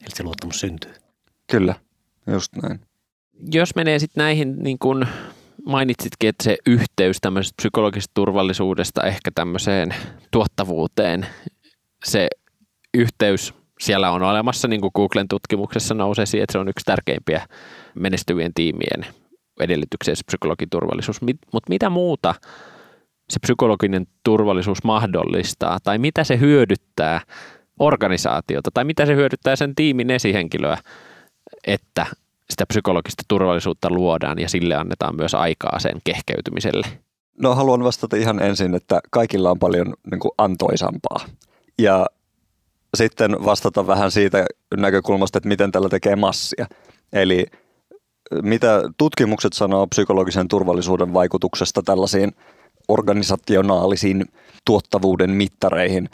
Eli 0.00 0.10
se 0.14 0.22
luottamus 0.22 0.60
syntyy. 0.60 0.94
Kyllä, 1.50 1.74
just 2.26 2.56
näin. 2.62 2.80
Jos 3.52 3.74
menee 3.74 3.98
sitten 3.98 4.22
näihin, 4.22 4.56
niin 4.58 4.78
kuin 4.78 5.06
mainitsitkin, 5.66 6.28
että 6.28 6.44
se 6.44 6.56
yhteys 6.66 7.16
tämmöisestä 7.20 7.56
psykologisesta 7.56 8.10
turvallisuudesta 8.14 9.02
ehkä 9.02 9.30
tämmöiseen 9.34 9.94
tuottavuuteen, 10.30 11.26
se 12.04 12.28
yhteys 12.94 13.54
siellä 13.80 14.10
on 14.10 14.22
olemassa, 14.22 14.68
niin 14.68 14.80
kuin 14.80 14.90
Googlen 14.94 15.28
tutkimuksessa 15.28 15.94
nousee 15.94 16.26
siihen, 16.26 16.42
että 16.42 16.52
se 16.52 16.58
on 16.58 16.68
yksi 16.68 16.84
tärkeimpiä 16.84 17.46
menestyvien 17.94 18.54
tiimien 18.54 19.06
edellytyksiä 19.60 20.14
se 20.14 20.24
psykologiturvallisuus. 20.26 21.20
Mutta 21.22 21.68
mitä 21.68 21.90
muuta 21.90 22.34
se 23.30 23.38
psykologinen 23.40 24.06
turvallisuus 24.24 24.84
mahdollistaa 24.84 25.78
tai 25.84 25.98
mitä 25.98 26.24
se 26.24 26.38
hyödyttää 26.38 27.20
organisaatiota 27.78 28.70
tai 28.74 28.84
mitä 28.84 29.06
se 29.06 29.14
hyödyttää 29.14 29.56
sen 29.56 29.74
tiimin 29.74 30.10
esihenkilöä, 30.10 30.78
että 31.66 32.06
sitä 32.50 32.66
psykologista 32.66 33.22
turvallisuutta 33.28 33.90
luodaan 33.90 34.38
ja 34.38 34.48
sille 34.48 34.74
annetaan 34.74 35.16
myös 35.16 35.34
aikaa 35.34 35.78
sen 35.78 36.00
kehkeytymiselle? 36.04 36.86
No 37.42 37.54
haluan 37.54 37.84
vastata 37.84 38.16
ihan 38.16 38.42
ensin, 38.42 38.74
että 38.74 39.00
kaikilla 39.10 39.50
on 39.50 39.58
paljon 39.58 39.94
niin 40.10 40.20
kuin 40.20 40.32
antoisampaa. 40.38 41.20
Ja 41.78 42.06
sitten 42.94 43.44
vastata 43.44 43.86
vähän 43.86 44.10
siitä 44.10 44.46
näkökulmasta, 44.76 45.38
että 45.38 45.48
miten 45.48 45.72
tällä 45.72 45.88
tekee 45.88 46.16
massia. 46.16 46.66
Eli 47.12 47.46
mitä 48.42 48.82
tutkimukset 48.96 49.52
sanoo 49.52 49.86
psykologisen 49.86 50.48
turvallisuuden 50.48 51.14
vaikutuksesta 51.14 51.82
tällaisiin 51.82 52.32
organisationaalisiin 52.88 54.24
tuottavuuden 54.64 55.30
mittareihin, 55.30 56.08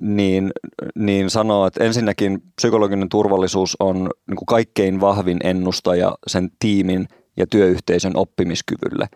niin, 0.00 0.50
niin 0.94 1.30
sanoo, 1.30 1.66
että 1.66 1.84
ensinnäkin 1.84 2.42
psykologinen 2.56 3.08
turvallisuus 3.08 3.76
on 3.80 3.96
niin 3.96 4.36
kuin 4.36 4.46
kaikkein 4.46 5.00
vahvin 5.00 5.38
ennustaja 5.44 6.14
sen 6.26 6.50
tiimin 6.58 7.08
ja 7.36 7.46
työyhteisön 7.46 8.16
oppimiskyvylle. 8.16 9.08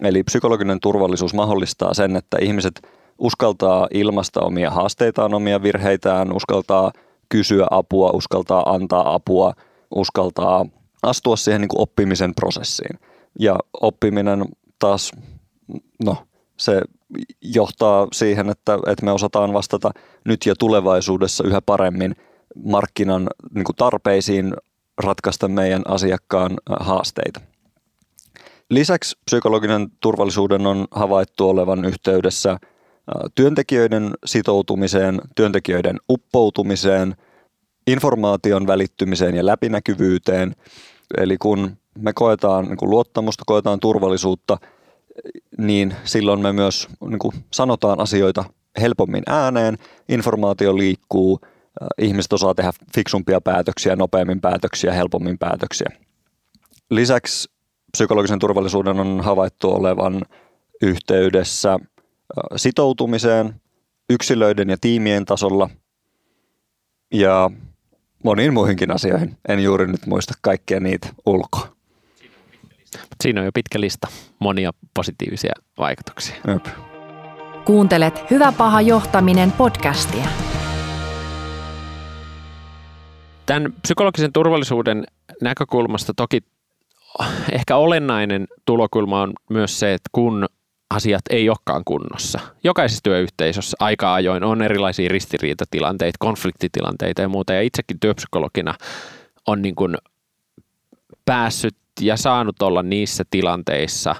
Eli 0.00 0.22
psykologinen 0.22 0.80
turvallisuus 0.80 1.34
mahdollistaa 1.34 1.94
sen, 1.94 2.16
että 2.16 2.38
ihmiset– 2.40 2.80
uskaltaa 3.18 3.88
ilmaista 3.94 4.40
omia 4.40 4.70
haasteitaan, 4.70 5.34
omia 5.34 5.62
virheitään, 5.62 6.32
uskaltaa 6.32 6.92
kysyä 7.28 7.66
apua, 7.70 8.10
uskaltaa 8.10 8.72
antaa 8.72 9.14
apua, 9.14 9.52
uskaltaa 9.94 10.66
astua 11.02 11.36
siihen 11.36 11.60
niin 11.60 11.68
kuin 11.68 11.80
oppimisen 11.80 12.34
prosessiin. 12.34 12.98
Ja 13.38 13.58
oppiminen 13.80 14.44
taas, 14.78 15.12
no 16.04 16.16
se 16.56 16.82
johtaa 17.42 18.08
siihen, 18.12 18.50
että, 18.50 18.78
että 18.86 19.04
me 19.04 19.12
osataan 19.12 19.52
vastata 19.52 19.90
nyt 20.24 20.46
ja 20.46 20.54
tulevaisuudessa 20.58 21.44
yhä 21.44 21.60
paremmin 21.60 22.16
markkinan 22.64 23.30
niin 23.54 23.64
kuin 23.64 23.76
tarpeisiin 23.76 24.54
ratkaista 24.98 25.48
meidän 25.48 25.82
asiakkaan 25.88 26.56
haasteita. 26.80 27.40
Lisäksi 28.70 29.16
psykologinen 29.24 29.88
turvallisuuden 30.00 30.66
on 30.66 30.86
havaittu 30.90 31.48
olevan 31.48 31.84
yhteydessä– 31.84 32.56
työntekijöiden 33.34 34.10
sitoutumiseen, 34.24 35.20
työntekijöiden 35.36 35.96
uppoutumiseen, 36.10 37.16
informaation 37.86 38.66
välittymiseen 38.66 39.34
ja 39.34 39.46
läpinäkyvyyteen. 39.46 40.56
Eli 41.16 41.38
kun 41.38 41.76
me 41.98 42.12
koetaan 42.12 42.64
niin 42.64 42.76
kun 42.76 42.90
luottamusta, 42.90 43.42
koetaan 43.46 43.80
turvallisuutta, 43.80 44.58
niin 45.58 45.94
silloin 46.04 46.40
me 46.40 46.52
myös 46.52 46.88
niin 47.10 47.18
kuin 47.18 47.34
sanotaan 47.52 48.00
asioita 48.00 48.44
helpommin 48.80 49.22
ääneen, 49.26 49.78
informaatio 50.08 50.76
liikkuu, 50.76 51.40
ihmiset 51.98 52.32
osaa 52.32 52.54
tehdä 52.54 52.72
fiksumpia 52.94 53.40
päätöksiä, 53.40 53.96
nopeammin 53.96 54.40
päätöksiä, 54.40 54.92
helpommin 54.92 55.38
päätöksiä. 55.38 55.88
Lisäksi 56.90 57.50
psykologisen 57.92 58.38
turvallisuuden 58.38 59.00
on 59.00 59.20
havaittu 59.20 59.70
olevan 59.70 60.22
yhteydessä– 60.82 61.78
sitoutumiseen 62.56 63.54
yksilöiden 64.10 64.70
ja 64.70 64.76
tiimien 64.80 65.24
tasolla 65.24 65.70
ja 67.14 67.50
moniin 68.24 68.54
muihinkin 68.54 68.90
asioihin. 68.90 69.36
En 69.48 69.62
juuri 69.62 69.86
nyt 69.86 70.06
muista 70.06 70.34
kaikkia 70.40 70.80
niitä 70.80 71.08
ulkoa. 71.26 71.76
Siinä 73.22 73.40
on 73.40 73.44
jo 73.44 73.52
pitkä 73.52 73.80
lista 73.80 74.08
monia 74.38 74.70
positiivisia 74.94 75.52
vaikutuksia. 75.78 76.36
Jep. 76.46 76.66
Kuuntelet 77.64 78.30
Hyvä 78.30 78.52
paha 78.52 78.80
johtaminen 78.80 79.52
podcastia. 79.52 80.24
Tämän 83.46 83.72
psykologisen 83.82 84.32
turvallisuuden 84.32 85.06
näkökulmasta 85.42 86.12
toki 86.16 86.40
ehkä 87.52 87.76
olennainen 87.76 88.46
tulokulma 88.64 89.22
on 89.22 89.32
myös 89.50 89.78
se, 89.78 89.94
että 89.94 90.08
kun 90.12 90.46
asiat 90.90 91.22
ei 91.30 91.48
olekaan 91.48 91.82
kunnossa. 91.84 92.40
Jokaisessa 92.64 93.02
työyhteisössä 93.02 93.76
aika 93.80 94.14
ajoin 94.14 94.44
on 94.44 94.62
erilaisia 94.62 95.08
ristiriitatilanteita, 95.08 96.16
konfliktitilanteita 96.18 97.22
ja 97.22 97.28
muuta. 97.28 97.52
Ja 97.52 97.62
itsekin 97.62 98.00
työpsykologina 98.00 98.74
on 99.46 99.62
niin 99.62 99.74
kuin 99.74 99.96
päässyt 101.24 101.76
ja 102.00 102.16
saanut 102.16 102.62
olla 102.62 102.82
niissä 102.82 103.24
tilanteissa, 103.30 104.16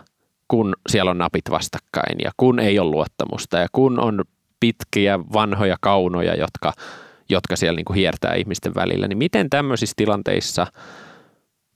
kun 0.49 0.75
siellä 0.89 1.11
on 1.11 1.19
napit 1.19 1.51
vastakkain 1.51 2.19
ja 2.25 2.31
kun 2.37 2.59
ei 2.59 2.79
ole 2.79 2.91
luottamusta 2.91 3.59
ja 3.59 3.67
kun 3.73 4.01
on 4.01 4.25
pitkiä 4.61 5.19
vanhoja 5.21 5.77
kaunoja, 5.81 6.35
jotka, 6.35 6.73
jotka 7.29 7.57
siellä 7.57 7.77
niin 7.77 7.85
kuin 7.85 7.97
hiertää 7.97 8.35
ihmisten 8.35 8.75
välillä, 8.75 9.09
niin 9.09 9.19
miten 9.19 9.51
tämmöisissä 9.51 9.95
tilanteissa, 9.97 10.67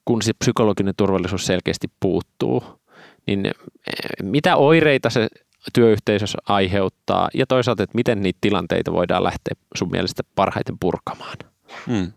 kun 0.04 0.22
se 0.22 0.32
psykologinen 0.32 0.94
turvallisuus 0.96 1.46
selkeästi 1.46 1.86
puuttuu, 2.00 2.79
niin 3.26 3.46
eh, 3.46 3.52
mitä 4.22 4.56
oireita 4.56 5.10
se 5.10 5.28
työyhteisössä 5.72 6.38
aiheuttaa 6.48 7.28
ja 7.34 7.46
toisaalta, 7.46 7.82
että 7.82 7.96
miten 7.96 8.22
niitä 8.22 8.38
tilanteita 8.40 8.92
voidaan 8.92 9.24
lähteä 9.24 9.54
sun 9.78 9.90
mielestä 9.90 10.22
parhaiten 10.34 10.78
purkamaan? 10.80 11.36
Hmm. 11.86 12.12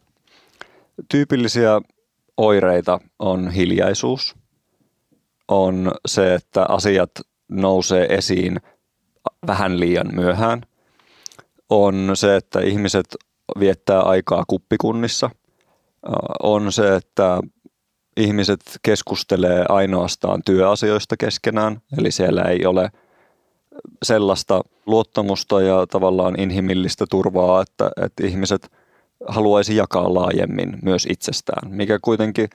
Tyypillisiä 1.10 1.82
oireita 2.38 3.00
on 3.20 3.52
hiljaisuus, 3.52 4.36
on 5.48 5.92
se, 6.06 6.34
että 6.34 6.66
asiat 6.70 7.12
nousee 7.52 8.06
esiin 8.10 8.60
vähän 9.48 9.80
liian 9.80 10.16
myöhään, 10.16 10.62
on 11.70 12.12
se, 12.14 12.36
että 12.36 12.60
ihmiset 12.60 13.06
viettää 13.60 14.02
aikaa 14.02 14.44
kuppikunnissa, 14.48 15.30
on 16.44 16.72
se, 16.72 16.96
että 16.96 17.40
ihmiset 18.18 18.60
keskustelee 18.82 19.66
ainoastaan 19.70 20.42
työasioista 20.46 21.18
keskenään, 21.18 21.82
eli 21.98 22.12
siellä 22.12 22.42
ei 22.42 22.66
ole 22.66 22.92
sellaista 24.04 24.62
luottamusta 24.86 25.62
ja 25.62 25.88
tavallaan 25.88 26.40
inhimillistä 26.40 27.06
turvaa, 27.10 27.62
että, 27.62 27.92
että 28.06 28.28
ihmiset 28.28 28.72
haluaisi 29.28 29.76
jakaa 29.76 30.14
laajemmin 30.14 30.80
myös 30.82 31.08
itsestään, 31.10 31.72
mikä 31.72 32.00
kuitenkin 32.02 32.50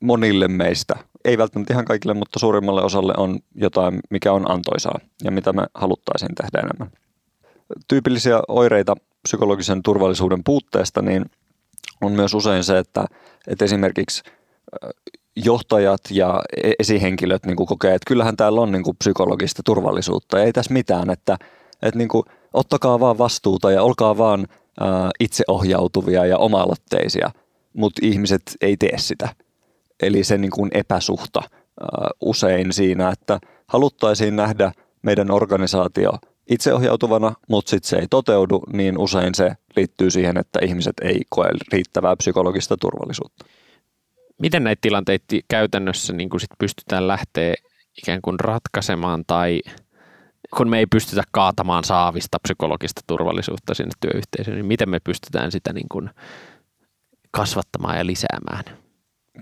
monille 0.00 0.48
meistä, 0.48 0.94
ei 1.24 1.38
välttämättä 1.38 1.74
ihan 1.74 1.84
kaikille, 1.84 2.14
mutta 2.14 2.38
suurimmalle 2.38 2.82
osalle 2.82 3.14
on 3.16 3.38
jotain, 3.54 4.00
mikä 4.10 4.32
on 4.32 4.50
antoisaa 4.50 4.98
ja 5.24 5.30
mitä 5.30 5.52
me 5.52 5.66
haluttaisiin 5.74 6.34
tehdä 6.34 6.58
enemmän. 6.58 6.90
Tyypillisiä 7.88 8.40
oireita 8.48 8.94
psykologisen 9.22 9.82
turvallisuuden 9.82 10.44
puutteesta 10.44 11.02
niin 11.02 11.24
on 12.00 12.12
myös 12.12 12.34
usein 12.34 12.64
se, 12.64 12.78
että, 12.78 13.04
että 13.46 13.64
esimerkiksi 13.64 14.22
johtajat 15.36 16.00
ja 16.10 16.42
e-, 16.62 16.72
esihenkilöt 16.78 17.46
niin 17.46 17.56
kuin 17.56 17.66
kokee, 17.66 17.94
että 17.94 18.08
kyllähän 18.08 18.36
täällä 18.36 18.60
on 18.60 18.72
niin 18.72 18.84
kuin 18.84 18.96
psykologista 18.96 19.62
turvallisuutta 19.64 20.42
ei 20.42 20.52
tässä 20.52 20.72
mitään, 20.72 21.10
että, 21.10 21.36
että 21.82 21.98
niin 21.98 22.08
kuin, 22.08 22.24
ottakaa 22.52 23.00
vaan 23.00 23.18
vastuuta 23.18 23.70
ja 23.70 23.82
olkaa 23.82 24.18
vaan 24.18 24.46
ää, 24.80 25.10
itseohjautuvia 25.20 26.26
ja 26.26 26.38
oma-aloitteisia, 26.38 27.30
mutta 27.72 28.00
ihmiset 28.04 28.42
ei 28.60 28.76
tee 28.76 28.98
sitä. 28.98 29.28
Eli 30.02 30.24
se 30.24 30.38
niin 30.38 30.50
kuin 30.50 30.70
epäsuhta 30.74 31.40
ää, 31.40 32.10
usein 32.20 32.72
siinä, 32.72 33.10
että 33.10 33.40
haluttaisiin 33.66 34.36
nähdä 34.36 34.72
meidän 35.02 35.30
organisaatio 35.30 36.12
itseohjautuvana, 36.50 37.34
mutta 37.48 37.70
sitten 37.70 37.88
se 37.88 37.96
ei 37.96 38.06
toteudu, 38.10 38.62
niin 38.72 38.98
usein 38.98 39.34
se 39.34 39.52
liittyy 39.76 40.10
siihen, 40.10 40.36
että 40.36 40.58
ihmiset 40.62 40.94
ei 41.02 41.22
koe 41.28 41.48
riittävää 41.72 42.16
psykologista 42.16 42.76
turvallisuutta 42.76 43.44
miten 44.44 44.64
näitä 44.64 44.80
tilanteita 44.80 45.36
käytännössä 45.48 46.12
niin 46.12 46.30
kuin 46.30 46.40
sit 46.40 46.50
pystytään 46.58 47.08
lähteä 47.08 47.54
ikään 47.98 48.22
kuin 48.22 48.40
ratkaisemaan 48.40 49.24
tai 49.26 49.60
kun 50.56 50.70
me 50.70 50.78
ei 50.78 50.86
pystytä 50.86 51.22
kaatamaan 51.32 51.84
saavista 51.84 52.38
psykologista 52.42 53.00
turvallisuutta 53.06 53.74
sinne 53.74 53.90
työyhteisöön, 54.00 54.56
niin 54.56 54.66
miten 54.66 54.88
me 54.88 55.00
pystytään 55.04 55.52
sitä 55.52 55.72
niin 55.72 55.88
kuin 55.92 56.10
kasvattamaan 57.30 57.98
ja 57.98 58.06
lisäämään? 58.06 58.64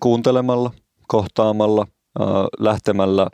Kuuntelemalla, 0.01 0.71
kohtaamalla, 1.09 1.87
lähtemällä, 2.59 3.27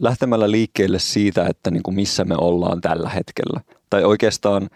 lähtemällä 0.00 0.50
liikkeelle 0.50 0.98
siitä, 0.98 1.46
että 1.46 1.70
niin 1.70 1.82
kuin 1.82 1.94
missä 1.94 2.24
me 2.24 2.34
ollaan 2.38 2.80
tällä 2.80 3.08
hetkellä. 3.08 3.60
Tai 3.90 4.04
oikeastaan 4.04 4.70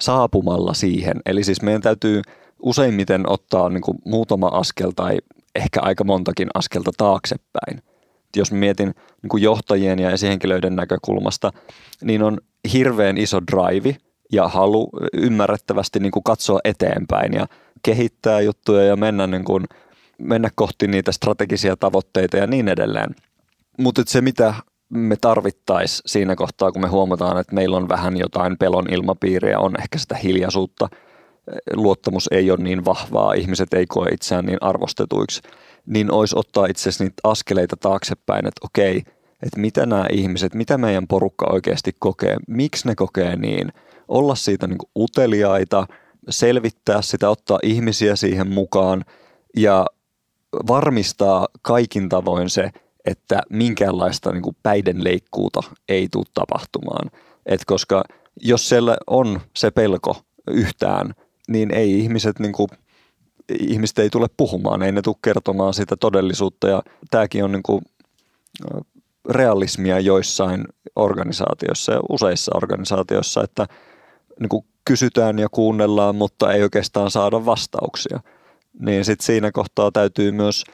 saapumalla 0.00 0.74
siihen. 0.74 1.20
Eli 1.26 1.44
siis 1.44 1.62
meidän 1.62 1.82
täytyy 1.82 2.22
useimmiten 2.62 3.30
ottaa 3.30 3.68
niin 3.68 3.82
kuin 3.82 3.98
muutama 4.04 4.46
askel 4.46 4.90
tai 4.96 5.18
ehkä 5.56 5.80
aika 5.82 6.04
montakin 6.04 6.48
askelta 6.54 6.90
taaksepäin. 6.96 7.82
Jos 8.36 8.52
mietin 8.52 8.94
niin 9.22 9.28
kuin 9.28 9.42
johtajien 9.42 9.98
ja 9.98 10.10
esihenkilöiden 10.10 10.76
näkökulmasta, 10.76 11.52
niin 12.02 12.22
on 12.22 12.38
hirveän 12.72 13.18
iso 13.18 13.40
drive 13.52 13.96
ja 14.32 14.48
halu 14.48 14.90
ymmärrettävästi 15.12 16.00
niin 16.00 16.12
kuin 16.12 16.22
katsoa 16.22 16.60
eteenpäin 16.64 17.32
ja 17.32 17.46
kehittää 17.82 18.40
juttuja 18.40 18.84
ja 18.84 18.96
mennä, 18.96 19.26
niin 19.26 19.44
kuin, 19.44 19.64
mennä 20.18 20.50
kohti 20.54 20.86
niitä 20.86 21.12
strategisia 21.12 21.76
tavoitteita 21.76 22.36
ja 22.36 22.46
niin 22.46 22.68
edelleen. 22.68 23.14
Mutta 23.78 24.02
se, 24.06 24.20
mitä 24.20 24.54
me 24.88 25.16
tarvittaisiin 25.16 26.02
siinä 26.06 26.36
kohtaa, 26.36 26.72
kun 26.72 26.82
me 26.82 26.88
huomataan, 26.88 27.38
että 27.38 27.54
meillä 27.54 27.76
on 27.76 27.88
vähän 27.88 28.16
jotain 28.16 28.58
pelon 28.58 28.92
ilmapiiriä, 28.92 29.58
on 29.58 29.80
ehkä 29.80 29.98
sitä 29.98 30.16
hiljaisuutta– 30.16 30.88
luottamus 31.74 32.28
ei 32.30 32.50
ole 32.50 32.62
niin 32.62 32.84
vahvaa, 32.84 33.32
ihmiset 33.32 33.74
ei 33.74 33.86
koe 33.86 34.08
itseään 34.08 34.46
niin 34.46 34.58
arvostetuiksi, 34.60 35.42
niin 35.86 36.10
olisi 36.12 36.38
ottaa 36.38 36.66
itse 36.66 36.82
asiassa 36.82 37.04
niitä 37.04 37.20
askeleita 37.24 37.76
taaksepäin, 37.76 38.46
että 38.46 38.60
okei, 38.64 39.02
että 39.42 39.60
mitä 39.60 39.86
nämä 39.86 40.06
ihmiset, 40.12 40.54
mitä 40.54 40.78
meidän 40.78 41.06
porukka 41.06 41.46
oikeasti 41.52 41.92
kokee, 41.98 42.36
miksi 42.48 42.88
ne 42.88 42.94
kokee 42.94 43.36
niin, 43.36 43.72
olla 44.08 44.34
siitä 44.34 44.66
niin 44.66 44.78
uteliaita, 44.98 45.86
selvittää 46.30 47.02
sitä, 47.02 47.30
ottaa 47.30 47.58
ihmisiä 47.62 48.16
siihen 48.16 48.48
mukaan 48.48 49.04
ja 49.56 49.86
varmistaa 50.68 51.46
kaikin 51.62 52.08
tavoin 52.08 52.50
se, 52.50 52.70
että 53.04 53.42
minkäänlaista 53.50 54.32
niin 54.32 54.56
päiden 54.62 55.04
leikkuuta 55.04 55.60
ei 55.88 56.08
tule 56.12 56.24
tapahtumaan. 56.34 57.10
Et 57.46 57.64
koska 57.64 58.04
jos 58.40 58.68
siellä 58.68 58.96
on 59.06 59.40
se 59.56 59.70
pelko 59.70 60.16
yhtään, 60.50 61.14
niin 61.46 61.74
ei 61.74 61.98
ihmiset 61.98 62.38
niin 62.38 62.52
kuin, 62.52 62.68
ihmiset 63.58 63.98
ei 63.98 64.10
tule 64.10 64.26
puhumaan, 64.36 64.82
ei 64.82 64.92
ne 64.92 65.02
tule 65.02 65.16
kertomaan 65.24 65.74
sitä 65.74 65.96
todellisuutta 65.96 66.68
ja 66.68 66.82
tämäkin 67.10 67.44
on 67.44 67.52
niin 67.52 67.62
kuin 67.62 67.82
realismia 69.28 70.00
joissain 70.00 70.64
organisaatioissa 70.96 71.92
ja 71.92 72.00
useissa 72.08 72.52
organisaatioissa, 72.54 73.42
että 73.42 73.66
niin 74.40 74.48
kuin 74.48 74.64
kysytään 74.84 75.38
ja 75.38 75.48
kuunnellaan, 75.48 76.16
mutta 76.16 76.52
ei 76.52 76.62
oikeastaan 76.62 77.10
saada 77.10 77.44
vastauksia. 77.44 78.20
Niin 78.80 79.04
sitten 79.04 79.26
siinä 79.26 79.52
kohtaa 79.52 79.90
täytyy 79.92 80.32
myös 80.32 80.64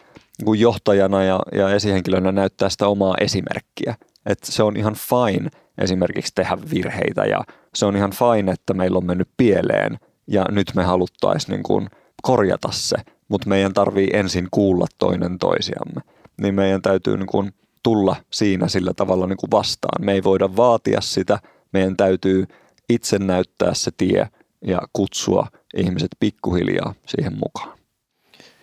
niin 0.44 0.60
johtajana 0.60 1.24
ja, 1.24 1.40
ja 1.52 1.74
esihenkilönä 1.74 2.32
näyttää 2.32 2.68
sitä 2.68 2.88
omaa 2.88 3.14
esimerkkiä. 3.20 3.94
Että 4.26 4.52
se 4.52 4.62
on 4.62 4.76
ihan 4.76 4.94
fine 4.94 5.50
esimerkiksi 5.78 6.32
tehdä 6.34 6.58
virheitä 6.70 7.24
ja 7.24 7.44
se 7.74 7.86
on 7.86 7.96
ihan 7.96 8.12
fine, 8.12 8.52
että 8.52 8.74
meillä 8.74 8.98
on 8.98 9.06
mennyt 9.06 9.28
pieleen– 9.36 9.98
ja 10.32 10.46
nyt 10.50 10.74
me 10.74 10.84
haluttaisiin 10.84 11.52
niin 11.52 11.62
kuin 11.62 11.88
korjata 12.22 12.68
se, 12.72 12.96
mutta 13.28 13.48
meidän 13.48 13.72
tarvii 13.72 14.10
ensin 14.12 14.48
kuulla 14.50 14.86
toinen 14.98 15.38
toisiamme. 15.38 16.00
Niin 16.40 16.54
meidän 16.54 16.82
täytyy 16.82 17.16
niin 17.16 17.26
kuin 17.26 17.54
tulla 17.82 18.16
siinä 18.30 18.68
sillä 18.68 18.94
tavalla 18.94 19.26
niin 19.26 19.36
kuin 19.36 19.50
vastaan. 19.50 20.04
Me 20.04 20.12
ei 20.12 20.24
voida 20.24 20.56
vaatia 20.56 21.00
sitä, 21.00 21.38
meidän 21.72 21.96
täytyy 21.96 22.46
itse 22.88 23.18
näyttää 23.18 23.74
se 23.74 23.90
tie 23.96 24.28
ja 24.64 24.80
kutsua 24.92 25.46
ihmiset 25.76 26.10
pikkuhiljaa 26.20 26.94
siihen 27.06 27.38
mukaan. 27.38 27.78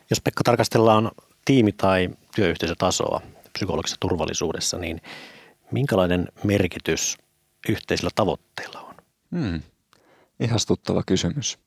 Jos 0.09 0.21
Pekka 0.21 0.43
tarkastellaan 0.43 1.11
tiimi- 1.45 1.71
tai 1.71 2.09
työyhteisötasoa 2.35 3.21
psykologisessa 3.53 3.99
turvallisuudessa, 3.99 4.77
niin 4.77 5.01
minkälainen 5.71 6.27
merkitys 6.43 7.17
yhteisillä 7.69 8.09
tavoitteilla 8.15 8.81
on? 8.81 8.95
Hmm. 9.39 9.61
Ihastuttava 10.39 11.03
kysymys. 11.05 11.59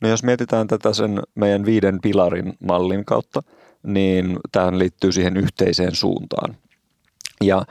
No 0.00 0.08
jos 0.08 0.22
mietitään 0.22 0.66
tätä 0.66 0.92
sen 0.92 1.22
meidän 1.34 1.64
viiden 1.64 2.00
pilarin 2.02 2.54
mallin 2.66 3.04
kautta, 3.04 3.42
niin 3.82 4.38
tähän 4.52 4.78
liittyy 4.78 5.12
siihen 5.12 5.36
yhteiseen 5.36 5.94
suuntaan. 5.94 6.56
Ja 7.40 7.64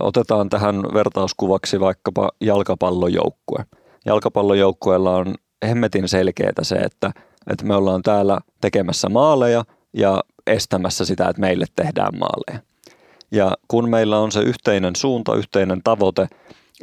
otetaan 0.00 0.48
tähän 0.48 0.82
vertauskuvaksi 0.82 1.80
vaikkapa 1.80 2.30
jalkapallojoukkue. 2.40 3.64
Jalkapallojoukkueella 4.06 5.16
on 5.16 5.34
hemmetin 5.68 6.08
selkeää 6.08 6.52
se, 6.62 6.76
että, 6.76 7.12
että 7.50 7.64
me 7.64 7.74
ollaan 7.74 8.02
täällä 8.02 8.40
tekemässä 8.60 9.08
maaleja 9.08 9.64
ja 9.92 10.22
estämässä 10.46 11.04
sitä, 11.04 11.28
että 11.28 11.40
meille 11.40 11.66
tehdään 11.76 12.18
maaleja. 12.18 12.62
Ja 13.30 13.56
kun 13.68 13.90
meillä 13.90 14.18
on 14.18 14.32
se 14.32 14.40
yhteinen 14.40 14.96
suunta, 14.96 15.34
yhteinen 15.34 15.80
tavoite, 15.84 16.28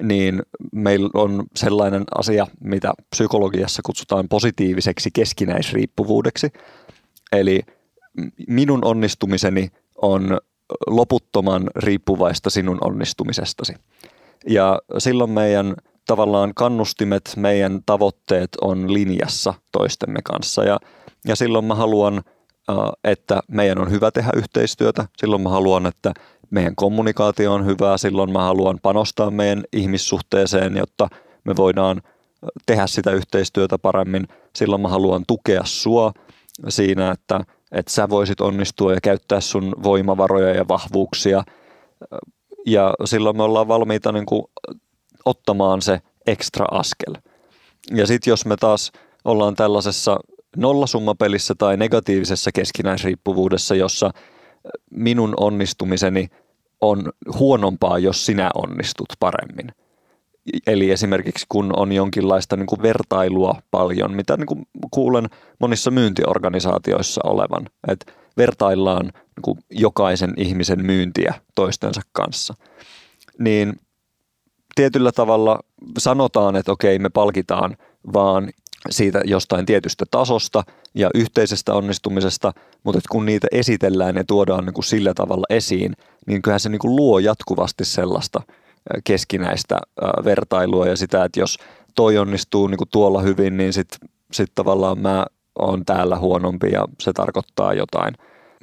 niin 0.04 0.42
meillä 0.72 1.10
on 1.14 1.44
sellainen 1.56 2.04
asia, 2.16 2.48
mitä 2.60 2.94
psykologiassa 3.10 3.82
kutsutaan 3.86 4.30
positiiviseksi 4.30 5.10
keskinäisriippuvuudeksi. 5.14 6.52
Eli 7.32 7.62
minun 8.48 8.86
onnistumiseni 8.86 9.72
on 10.02 10.40
loputtoman 10.88 11.70
riippuvaista 11.76 12.50
sinun 12.50 12.78
onnistumisestasi. 12.82 13.74
Ja 14.48 14.82
silloin 14.98 15.30
meidän 15.30 15.76
tavallaan 16.08 16.54
kannustimet, 16.56 17.34
meidän 17.38 17.80
tavoitteet 17.86 18.50
on 18.62 18.94
linjassa 18.94 19.54
toistemme 19.72 20.20
kanssa. 20.24 20.64
Ja, 20.64 20.80
ja 21.28 21.36
silloin 21.36 21.66
mä 21.66 21.76
haluan, 21.76 22.22
että 23.04 23.42
meidän 23.48 23.80
on 23.80 23.92
hyvä 23.92 24.12
tehdä 24.12 24.32
yhteistyötä. 24.36 25.06
Silloin 25.18 25.42
mä 25.42 25.50
haluan, 25.50 25.86
että 25.86 26.14
meidän 26.52 26.76
kommunikaatio 26.76 27.54
on 27.54 27.66
hyvää. 27.66 27.98
Silloin 27.98 28.32
mä 28.32 28.44
haluan 28.44 28.80
panostaa 28.82 29.32
meidän 29.32 29.64
ihmissuhteeseen, 29.74 30.78
jotta 30.78 31.08
me 31.44 31.56
voidaan 31.56 32.02
tehdä 32.66 32.88
sitä 32.88 33.12
yhteistyötä 33.12 33.78
paremmin. 33.78 34.28
Silloin 34.56 34.82
mä 34.82 34.88
haluan 34.88 35.24
tukea 35.28 35.62
sua 35.64 36.12
siinä, 36.70 37.12
että, 37.12 37.42
että 37.72 37.92
sä 37.92 38.10
voisit 38.10 38.42
onnistua 38.42 38.94
ja 38.94 39.02
käyttää 39.02 39.42
sun 39.42 39.76
voimavaroja 39.84 40.56
ja 40.56 40.68
vahvuuksia. 40.68 41.44
Ja 42.66 42.94
silloin 43.06 43.38
me 43.38 43.44
ollaan 43.44 43.68
valmiita 43.68 44.12
niin 44.12 44.26
kuin 44.26 44.44
ottamaan 45.26 45.82
se 45.82 46.02
ekstra 46.28 46.66
askel. 46.72 47.16
Ja 47.92 48.08
sitten 48.08 48.32
jos 48.32 48.46
me 48.46 48.56
taas 48.58 48.92
ollaan 49.26 49.56
tällaisessa 49.56 50.20
nollasummapelissä 50.58 51.56
tai 51.58 51.78
negatiivisessa 51.78 52.52
keskinäisriippuvuudessa, 52.52 53.76
jossa 53.76 54.12
minun 54.92 55.34
onnistumiseni 55.38 56.28
on 56.82 57.12
huonompaa, 57.40 58.00
jos 58.00 58.26
sinä 58.26 58.52
onnistut 58.56 59.08
paremmin. 59.20 59.72
Eli 60.68 60.92
esimerkiksi 60.92 61.46
kun 61.50 61.80
on 61.80 61.92
jonkinlaista 61.92 62.56
niin 62.56 62.68
kuin 62.68 62.82
vertailua 62.82 63.62
paljon, 63.72 64.14
mitä 64.14 64.38
niin 64.38 64.48
kuin 64.48 64.68
kuulen 64.92 65.30
monissa 65.60 65.92
myyntiorganisaatioissa 65.92 67.22
olevan, 67.24 67.70
että 67.88 68.12
vertaillaan 68.38 69.06
niin 69.06 69.42
kuin 69.42 69.60
jokaisen 69.70 70.34
ihmisen 70.38 70.86
myyntiä 70.86 71.34
toistensa 71.56 72.02
kanssa, 72.12 72.54
niin 73.40 73.80
tietyllä 74.76 75.12
tavalla 75.12 75.60
sanotaan, 75.98 76.56
että 76.56 76.72
okei, 76.72 77.00
me 77.00 77.10
palkitaan 77.10 77.78
vaan 78.14 78.50
siitä 78.90 79.22
jostain 79.26 79.66
tietystä 79.66 80.06
tasosta 80.12 80.64
ja 80.96 81.10
yhteisestä 81.16 81.74
onnistumisesta, 81.74 82.54
mutta 82.84 82.98
että 82.98 83.10
kun 83.12 83.26
niitä 83.26 83.48
esitellään 83.52 84.16
ja 84.16 84.24
tuodaan 84.24 84.66
niin 84.66 84.74
kuin 84.74 84.86
sillä 84.86 85.14
tavalla 85.14 85.46
esiin, 85.50 85.94
niin 86.28 86.42
kyllähän 86.42 86.60
se 86.60 86.70
niin 86.70 86.80
kuin 86.80 86.96
luo 86.96 87.20
jatkuvasti 87.20 87.86
sellaista 87.86 88.42
keskinäistä 89.04 89.78
vertailua 90.24 90.88
ja 90.88 90.96
sitä, 90.96 91.24
että 91.24 91.40
jos 91.40 91.58
toi 91.96 92.18
onnistuu 92.18 92.68
niin 92.68 92.78
kuin 92.78 92.90
tuolla 92.92 93.22
hyvin, 93.22 93.58
niin 93.58 93.74
sitten 93.74 94.10
sit 94.32 94.52
tavallaan 94.56 95.00
mä 95.00 95.26
oon 95.60 95.86
täällä 95.86 96.18
huonompi 96.18 96.72
ja 96.72 96.86
se 97.02 97.14
tarkoittaa 97.14 97.74
jotain. 97.74 98.14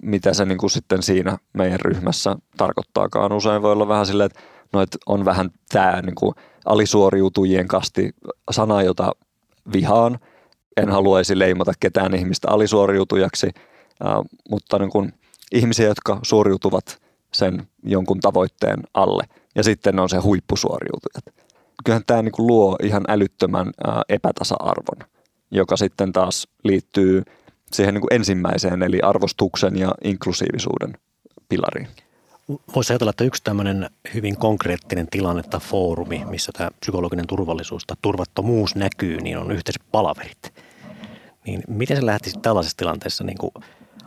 Mitä 0.02 0.34
se 0.34 0.44
niin 0.44 0.58
kuin 0.58 0.70
sitten 0.70 1.02
siinä 1.02 1.38
meidän 1.52 1.80
ryhmässä 1.80 2.36
tarkoittaakaan. 2.56 3.32
Usein 3.32 3.62
voi 3.62 3.72
olla 3.72 3.88
vähän 3.88 4.06
silleen, 4.06 4.26
että 4.26 4.40
no, 4.72 4.82
että 4.82 4.98
on 5.06 5.24
vähän 5.24 5.50
tämä 5.72 6.02
niin 6.02 6.14
kuin 6.14 6.34
alisuoriutujien 6.64 7.68
kasti 7.68 8.10
sana, 8.50 8.82
jota 8.82 9.12
vihaan. 9.72 10.18
En 10.76 10.88
haluaisi 10.88 11.38
leimata 11.38 11.72
ketään 11.80 12.14
ihmistä 12.14 12.48
alisuoriutujaksi, 12.50 13.50
mutta 14.50 14.78
niin 14.78 14.90
kuin 14.90 15.12
ihmisiä, 15.52 15.86
jotka 15.86 16.20
suoriutuvat 16.22 17.02
sen 17.32 17.68
jonkun 17.82 18.20
tavoitteen 18.20 18.82
alle. 18.94 19.24
Ja 19.54 19.62
sitten 19.62 19.98
on 19.98 20.08
se 20.08 20.16
huippusuoriutujat. 20.16 21.24
Kyllähän 21.84 22.02
tämä 22.06 22.22
niin 22.22 22.32
kuin 22.32 22.46
luo 22.46 22.76
ihan 22.82 23.04
älyttömän 23.08 23.70
epätasa-arvon, 24.08 25.08
joka 25.50 25.76
sitten 25.76 26.12
taas 26.12 26.48
liittyy 26.64 27.22
siihen 27.72 27.94
niin 27.94 28.02
kuin 28.02 28.14
ensimmäiseen, 28.14 28.82
eli 28.82 29.00
arvostuksen 29.00 29.78
ja 29.78 29.94
inklusiivisuuden 30.04 30.92
pilariin. 31.48 31.88
Voisi 32.74 32.92
ajatella, 32.92 33.10
että 33.10 33.24
yksi 33.24 33.44
tämmöinen 33.44 33.90
hyvin 34.14 34.36
konkreettinen 34.36 35.06
tilanne 35.10 35.42
tai 35.42 35.60
foorumi, 35.60 36.24
missä 36.24 36.52
tämä 36.52 36.70
psykologinen 36.80 37.26
turvallisuus 37.26 37.84
tai 37.86 37.96
turvattomuus 38.02 38.74
näkyy, 38.74 39.16
niin 39.16 39.38
on 39.38 39.50
yhteiset 39.50 39.82
palaverit. 39.92 40.54
Niin 41.46 41.62
miten 41.68 41.96
se 41.96 42.06
lähtisi 42.06 42.38
tällaisessa 42.42 42.76
tilanteessa 42.76 43.24
niin 43.24 43.38
kuin 43.38 43.50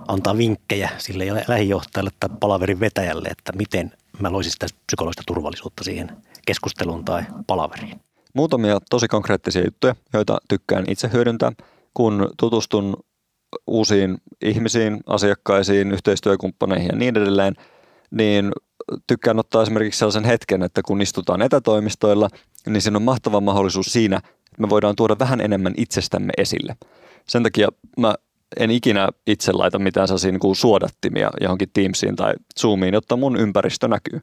antaa 0.07 0.37
vinkkejä 0.37 0.89
sille 0.97 1.43
lähijohtajalle 1.47 2.11
tai 2.19 2.29
palaverin 2.39 2.79
vetäjälle, 2.79 3.27
että 3.27 3.51
miten 3.51 3.91
mä 4.19 4.31
loisin 4.31 4.51
sitä 4.51 4.67
psykologista 4.87 5.23
turvallisuutta 5.27 5.83
siihen 5.83 6.17
keskusteluun 6.45 7.05
tai 7.05 7.23
palaveriin? 7.47 7.99
Muutamia 8.33 8.79
tosi 8.89 9.07
konkreettisia 9.07 9.65
juttuja, 9.65 9.95
joita 10.13 10.37
tykkään 10.47 10.85
itse 10.87 11.09
hyödyntää, 11.13 11.51
kun 11.93 12.29
tutustun 12.39 12.97
uusiin 13.67 14.17
ihmisiin, 14.41 14.99
asiakkaisiin, 15.07 15.91
yhteistyökumppaneihin 15.91 16.89
ja 16.91 16.95
niin 16.95 17.17
edelleen– 17.17 17.55
niin 18.11 18.51
tykkään 19.07 19.39
ottaa 19.39 19.61
esimerkiksi 19.61 19.97
sellaisen 19.97 20.23
hetken, 20.25 20.63
että 20.63 20.81
kun 20.85 21.01
istutaan 21.01 21.41
etätoimistoilla, 21.41 22.29
niin 22.67 22.81
siinä 22.81 22.97
on 22.97 23.03
mahtava 23.03 23.41
mahdollisuus 23.41 23.85
siinä, 23.85 24.17
että 24.17 24.61
me 24.61 24.69
voidaan 24.69 24.95
tuoda 24.95 25.15
vähän 25.19 25.41
enemmän 25.41 25.73
itsestämme 25.77 26.33
esille. 26.37 26.75
Sen 27.27 27.43
takia 27.43 27.67
mä 27.97 28.15
en 28.57 28.71
ikinä 28.71 29.09
itse 29.27 29.51
laita 29.51 29.79
mitään 29.79 30.07
sellaisia 30.07 30.31
niin 30.31 30.55
suodattimia 30.55 31.31
johonkin 31.41 31.69
Teamsiin 31.73 32.15
tai 32.15 32.33
Zoomiin, 32.59 32.93
jotta 32.93 33.17
mun 33.17 33.37
ympäristö 33.37 33.87
näkyy. 33.87 34.21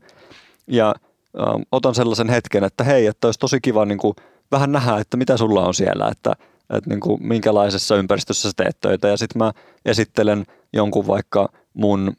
Ja 0.67 0.95
äh, 1.41 1.47
otan 1.73 1.95
sellaisen 1.95 2.29
hetken, 2.29 2.65
että 2.65 2.85
hei, 2.85 3.07
että 3.07 3.29
olisi 3.29 3.41
tosi 3.41 3.61
kiva 3.61 3.85
niin 3.85 3.99
kuin, 3.99 4.15
vähän 4.51 4.73
nähdä, 4.73 4.99
että 4.99 5.17
mitä 5.17 5.37
sulla 5.37 5.67
on 5.67 5.75
siellä, 5.75 6.09
että, 6.09 6.33
että 6.71 6.91
niin 6.91 7.01
kuin, 7.01 7.27
minkälaisessa 7.27 7.97
ympäristössä 7.97 8.49
sä 8.49 8.55
teet 8.57 8.81
töitä. 8.81 9.09
Ja 9.09 9.17
sitten 9.17 9.39
mä 9.39 9.53
esittelen 9.85 10.47
jonkun 10.73 11.07
vaikka 11.07 11.49
mun 11.75 12.13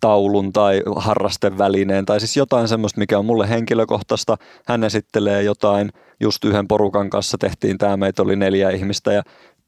taulun 0.00 0.52
tai 0.52 0.82
harrastevälineen 0.96 2.06
tai 2.06 2.20
siis 2.20 2.36
jotain 2.36 2.68
semmoista, 2.68 3.00
mikä 3.00 3.18
on 3.18 3.24
mulle 3.24 3.48
henkilökohtaista. 3.48 4.36
Hän 4.66 4.84
esittelee 4.84 5.42
jotain, 5.42 5.90
just 6.20 6.44
yhden 6.44 6.68
porukan 6.68 7.10
kanssa 7.10 7.38
tehtiin 7.38 7.78
tämä, 7.78 7.96
meitä 7.96 8.22
oli 8.22 8.36
neljä 8.36 8.70
ihmistä 8.70 9.12
ja 9.12 9.22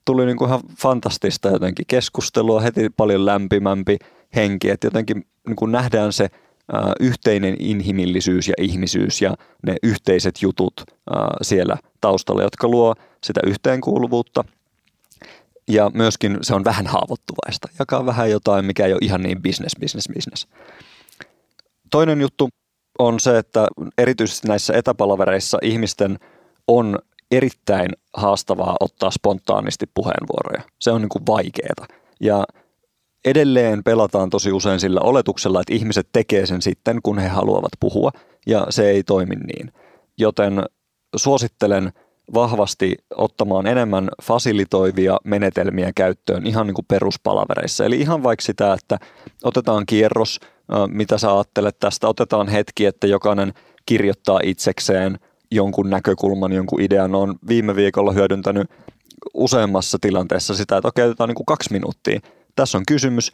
tuli 0.05 0.27
niin 0.27 0.37
kuin 0.37 0.49
ihan 0.49 0.61
fantastista 0.79 1.49
jotenkin 1.49 1.87
keskustelua, 1.89 2.61
heti 2.61 2.91
paljon 2.97 3.27
lämpimämpi 3.27 3.99
henki, 4.37 4.71
että 4.71 4.87
jotenkin 4.87 5.27
niin 5.47 5.57
kuin 5.57 5.73
nähdään 5.73 6.13
se 6.13 6.29
yhteinen 7.01 7.57
inhimillisyys 7.59 8.49
ja 8.49 8.55
ihmisyys 8.59 9.23
ja 9.23 9.35
ne 9.67 9.77
yhteiset 9.83 10.43
jutut 10.43 10.85
siellä 11.43 11.77
taustalla, 12.01 12.43
jotka 12.43 12.69
luo 12.69 12.95
sitä 13.25 13.41
yhteenkuuluvuutta– 13.47 14.45
ja 15.69 15.91
myöskin 15.95 16.39
se 16.43 16.55
on 16.55 16.65
vähän 16.65 16.87
haavoittuvaista. 16.87 17.69
Jakaa 17.79 18.07
vähän 18.07 18.31
jotain, 18.31 18.65
mikä 18.65 18.87
ei 18.87 18.93
ole 18.93 19.01
ihan 19.03 19.23
niin 19.23 19.43
business, 19.43 19.77
business, 19.81 20.09
business. 20.15 20.49
Toinen 21.91 22.21
juttu 22.21 22.49
on 22.99 23.21
se, 23.21 23.39
että 23.39 23.69
erityisesti 23.99 24.49
näissä 24.49 24.75
etäpalavereissa 24.75 25.59
ihmisten 25.63 26.19
on 26.69 26.99
erittäin 27.31 27.91
haastavaa 28.15 28.77
ottaa 28.81 29.11
spontaanisti 29.11 29.87
puheenvuoroja. 29.95 30.63
Se 30.79 30.91
on 30.91 31.01
niin 31.01 31.27
vaikeaa. 31.27 31.87
Ja 32.21 32.45
edelleen 33.25 33.85
pelataan 33.85 34.31
tosi 34.31 34.53
usein 34.53 34.81
sillä 34.81 35.01
oletuksella, 35.01 35.61
että 35.61 35.75
ihmiset 35.75 36.09
tekee 36.13 36.47
sen 36.47 36.63
sitten, 36.63 37.01
kun 37.03 37.19
he 37.19 37.29
haluavat 37.29 37.73
puhua, 37.81 38.11
ja 38.47 38.67
se 38.71 38.91
ei 38.91 39.03
toimi 39.03 39.37
niin. 39.37 39.73
Joten 40.19 40.63
suosittelen 41.17 41.93
vahvasti 42.35 42.97
ottamaan 43.17 43.67
enemmän 43.67 44.09
fasilitoivia 44.23 45.19
menetelmiä 45.25 45.93
käyttöön 45.95 46.47
ihan 46.47 46.67
niin 46.67 46.75
kuin 46.75 46.87
peruspalavereissa. 46.89 47.85
Eli 47.85 48.01
ihan 48.01 48.23
vaikka 48.23 48.43
sitä, 48.43 48.73
että 48.73 48.99
otetaan 49.45 49.87
kierros, 49.87 50.41
mitä 50.87 51.19
sä 51.19 51.35
ajattelet 51.35 51.79
tästä, 51.81 52.09
otetaan 52.09 52.49
hetki, 52.49 52.87
että 52.87 53.07
jokainen 53.07 53.53
kirjoittaa 53.87 54.41
itsekseen 54.43 55.19
jonkun 55.51 55.91
näkökulman, 55.91 56.53
jonkun 56.53 56.81
idean. 56.81 57.15
Olen 57.15 57.35
viime 57.49 57.77
viikolla 57.77 58.13
hyödyntänyt 58.13 58.71
useammassa 59.35 59.99
tilanteessa 60.01 60.55
sitä, 60.55 60.77
että 60.77 60.89
okei, 60.89 61.05
otetaan 61.05 61.29
niin 61.29 61.37
kuin 61.37 61.47
kaksi 61.47 61.73
minuuttia. 61.73 62.21
Tässä 62.57 62.79
on 62.79 62.85
kysymys, 62.89 63.33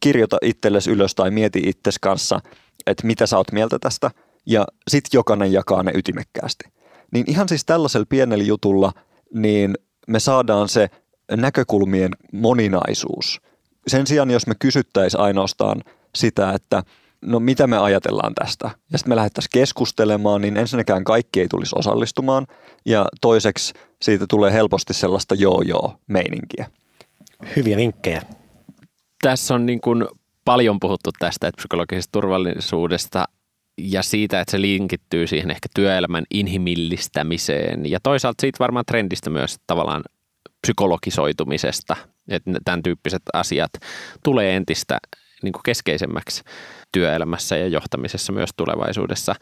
kirjoita 0.00 0.38
itsellesi 0.42 0.90
ylös 0.90 1.14
tai 1.14 1.30
mieti 1.30 1.62
itsesi 1.66 1.98
kanssa, 2.02 2.40
että 2.86 3.06
mitä 3.06 3.26
sä 3.26 3.36
oot 3.36 3.52
mieltä 3.52 3.78
tästä, 3.78 4.10
ja 4.46 4.66
sitten 4.88 5.18
jokainen 5.18 5.52
jakaa 5.52 5.82
ne 5.82 5.92
ytimekkäästi. 5.94 6.79
Niin 7.12 7.30
ihan 7.30 7.48
siis 7.48 7.64
tällaisella 7.64 8.06
pienellä 8.08 8.44
jutulla, 8.44 8.92
niin 9.34 9.74
me 10.06 10.20
saadaan 10.20 10.68
se 10.68 10.88
näkökulmien 11.30 12.10
moninaisuus. 12.32 13.40
Sen 13.86 14.06
sijaan, 14.06 14.30
jos 14.30 14.46
me 14.46 14.54
kysyttäisiin 14.58 15.20
ainoastaan 15.20 15.82
sitä, 16.14 16.52
että 16.52 16.82
no 17.22 17.40
mitä 17.40 17.66
me 17.66 17.78
ajatellaan 17.78 18.34
tästä, 18.34 18.70
ja 18.92 18.98
sitten 18.98 19.10
me 19.10 19.16
lähdettäisiin 19.16 19.50
keskustelemaan, 19.52 20.40
niin 20.40 20.56
ensinnäkään 20.56 21.04
kaikki 21.04 21.40
ei 21.40 21.48
tulisi 21.48 21.76
osallistumaan, 21.78 22.46
ja 22.86 23.06
toiseksi 23.20 23.74
siitä 24.02 24.24
tulee 24.28 24.52
helposti 24.52 24.94
sellaista 24.94 25.34
joo-joo 25.34 25.94
meininkiä. 26.06 26.70
Hyviä 27.56 27.76
vinkkejä. 27.76 28.22
Tässä 29.22 29.54
on 29.54 29.66
niin 29.66 29.80
kuin 29.80 30.06
paljon 30.44 30.80
puhuttu 30.80 31.10
tästä, 31.18 31.48
että 31.48 31.56
psykologisesta 31.56 32.12
turvallisuudesta 32.12 33.28
ja 33.82 34.02
siitä, 34.02 34.40
että 34.40 34.50
se 34.50 34.60
linkittyy 34.60 35.26
siihen 35.26 35.50
ehkä 35.50 35.68
työelämän 35.74 36.24
inhimillistämiseen 36.30 37.90
ja 37.90 37.98
toisaalta 38.02 38.40
siitä 38.40 38.58
varmaan 38.58 38.84
trendistä 38.86 39.30
myös 39.30 39.56
tavallaan 39.66 40.02
psykologisoitumisesta, 40.62 41.96
että 42.28 42.50
tämän 42.64 42.82
tyyppiset 42.82 43.22
asiat 43.32 43.70
tulee 44.24 44.56
entistä 44.56 44.98
niin 45.42 45.52
kuin 45.52 45.62
keskeisemmäksi 45.62 46.42
työelämässä 46.92 47.56
ja 47.56 47.68
johtamisessa 47.68 48.32
myös 48.32 48.50
tulevaisuudessa. 48.56 49.34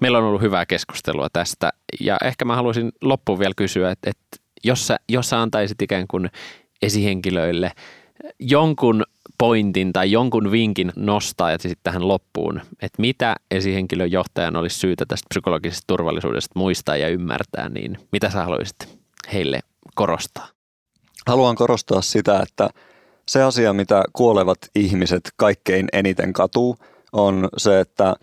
Meillä 0.00 0.18
on 0.18 0.24
ollut 0.24 0.42
hyvää 0.42 0.66
keskustelua 0.66 1.28
tästä 1.32 1.72
ja 2.00 2.16
ehkä 2.24 2.44
mä 2.44 2.56
haluaisin 2.56 2.92
loppuun 3.00 3.38
vielä 3.38 3.54
kysyä, 3.56 3.90
että, 3.90 4.10
että 4.10 4.36
jos, 4.64 4.86
sä, 4.86 4.96
jos 5.08 5.28
sä 5.28 5.42
antaisit 5.42 5.82
ikään 5.82 6.06
kuin 6.10 6.30
esihenkilöille 6.82 7.72
jonkun 8.38 9.04
pointin 9.40 9.92
tai 9.92 10.12
jonkun 10.12 10.50
vinkin 10.50 10.92
nostaa 10.96 11.50
ja 11.50 11.58
sitten 11.58 11.80
tähän 11.82 12.08
loppuun, 12.08 12.60
että 12.82 13.00
mitä 13.00 13.36
esihenkilön 13.50 14.12
johtajan 14.12 14.56
olisi 14.56 14.78
syytä 14.78 15.04
tästä 15.08 15.26
psykologisesta 15.28 15.84
turvallisuudesta 15.86 16.58
muistaa 16.58 16.96
ja 16.96 17.08
ymmärtää, 17.08 17.68
niin 17.68 17.98
mitä 18.12 18.30
sä 18.30 18.44
haluaisit 18.44 18.98
heille 19.32 19.60
korostaa? 19.94 20.48
Haluan 21.26 21.56
korostaa 21.56 22.02
sitä, 22.02 22.40
että 22.42 22.70
se 23.28 23.42
asia, 23.42 23.72
mitä 23.72 24.04
kuolevat 24.12 24.58
ihmiset 24.74 25.32
kaikkein 25.36 25.88
eniten 25.92 26.32
katuu, 26.32 26.76
on 27.12 27.48
se, 27.56 27.80
että 27.80 28.14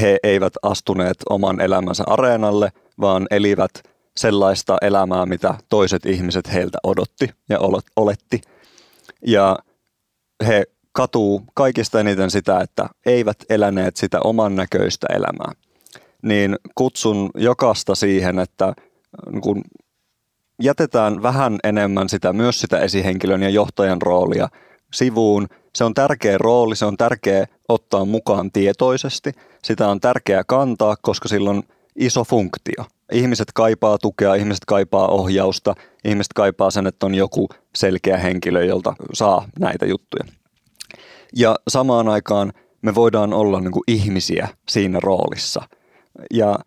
he 0.00 0.18
eivät 0.22 0.52
astuneet 0.62 1.16
oman 1.30 1.60
elämänsä 1.60 2.04
areenalle, 2.06 2.72
vaan 3.00 3.26
elivät 3.30 3.72
sellaista 4.16 4.76
elämää, 4.82 5.26
mitä 5.26 5.54
toiset 5.68 6.06
ihmiset 6.06 6.52
heiltä 6.52 6.78
odotti 6.82 7.30
ja 7.48 7.58
oletti. 7.96 8.40
Ja 9.26 9.58
he 10.46 10.64
katuu 10.92 11.42
kaikista 11.54 12.00
eniten 12.00 12.30
sitä, 12.30 12.60
että 12.60 12.88
eivät 13.06 13.36
eläneet 13.48 13.96
sitä 13.96 14.20
oman 14.20 14.56
näköistä 14.56 15.06
elämää. 15.10 15.52
Niin 16.22 16.56
kutsun 16.74 17.30
jokasta 17.34 17.94
siihen, 17.94 18.38
että 18.38 18.74
kun 19.42 19.62
jätetään 20.62 21.22
vähän 21.22 21.58
enemmän 21.64 22.08
sitä, 22.08 22.32
myös 22.32 22.60
sitä 22.60 22.78
esihenkilön 22.78 23.42
ja 23.42 23.50
johtajan 23.50 24.02
roolia 24.02 24.48
sivuun. 24.94 25.48
Se 25.74 25.84
on 25.84 25.94
tärkeä 25.94 26.38
rooli, 26.38 26.76
se 26.76 26.84
on 26.84 26.96
tärkeä 26.96 27.46
ottaa 27.68 28.04
mukaan 28.04 28.50
tietoisesti. 28.52 29.32
Sitä 29.64 29.88
on 29.88 30.00
tärkeää 30.00 30.44
kantaa, 30.46 30.96
koska 31.02 31.28
sillä 31.28 31.50
on 31.50 31.62
iso 31.96 32.24
funktio. 32.24 32.84
Ihmiset 33.12 33.48
kaipaa 33.54 33.98
tukea, 33.98 34.34
ihmiset 34.34 34.64
kaipaa 34.64 35.08
ohjausta, 35.08 35.74
ihmiset 36.04 36.32
kaipaa 36.32 36.70
sen, 36.70 36.86
että 36.86 37.06
on 37.06 37.14
joku 37.14 37.48
selkeä 37.74 38.18
henkilö, 38.18 38.64
jolta 38.64 38.94
saa 39.12 39.48
näitä 39.58 39.86
juttuja. 39.86 40.24
Ja 41.36 41.56
samaan 41.68 42.08
aikaan 42.08 42.52
me 42.82 42.94
voidaan 42.94 43.32
olla 43.32 43.60
niin 43.60 43.72
kuin 43.72 43.82
ihmisiä 43.88 44.48
siinä 44.68 45.00
roolissa. 45.02 45.62
Ja 46.34 46.58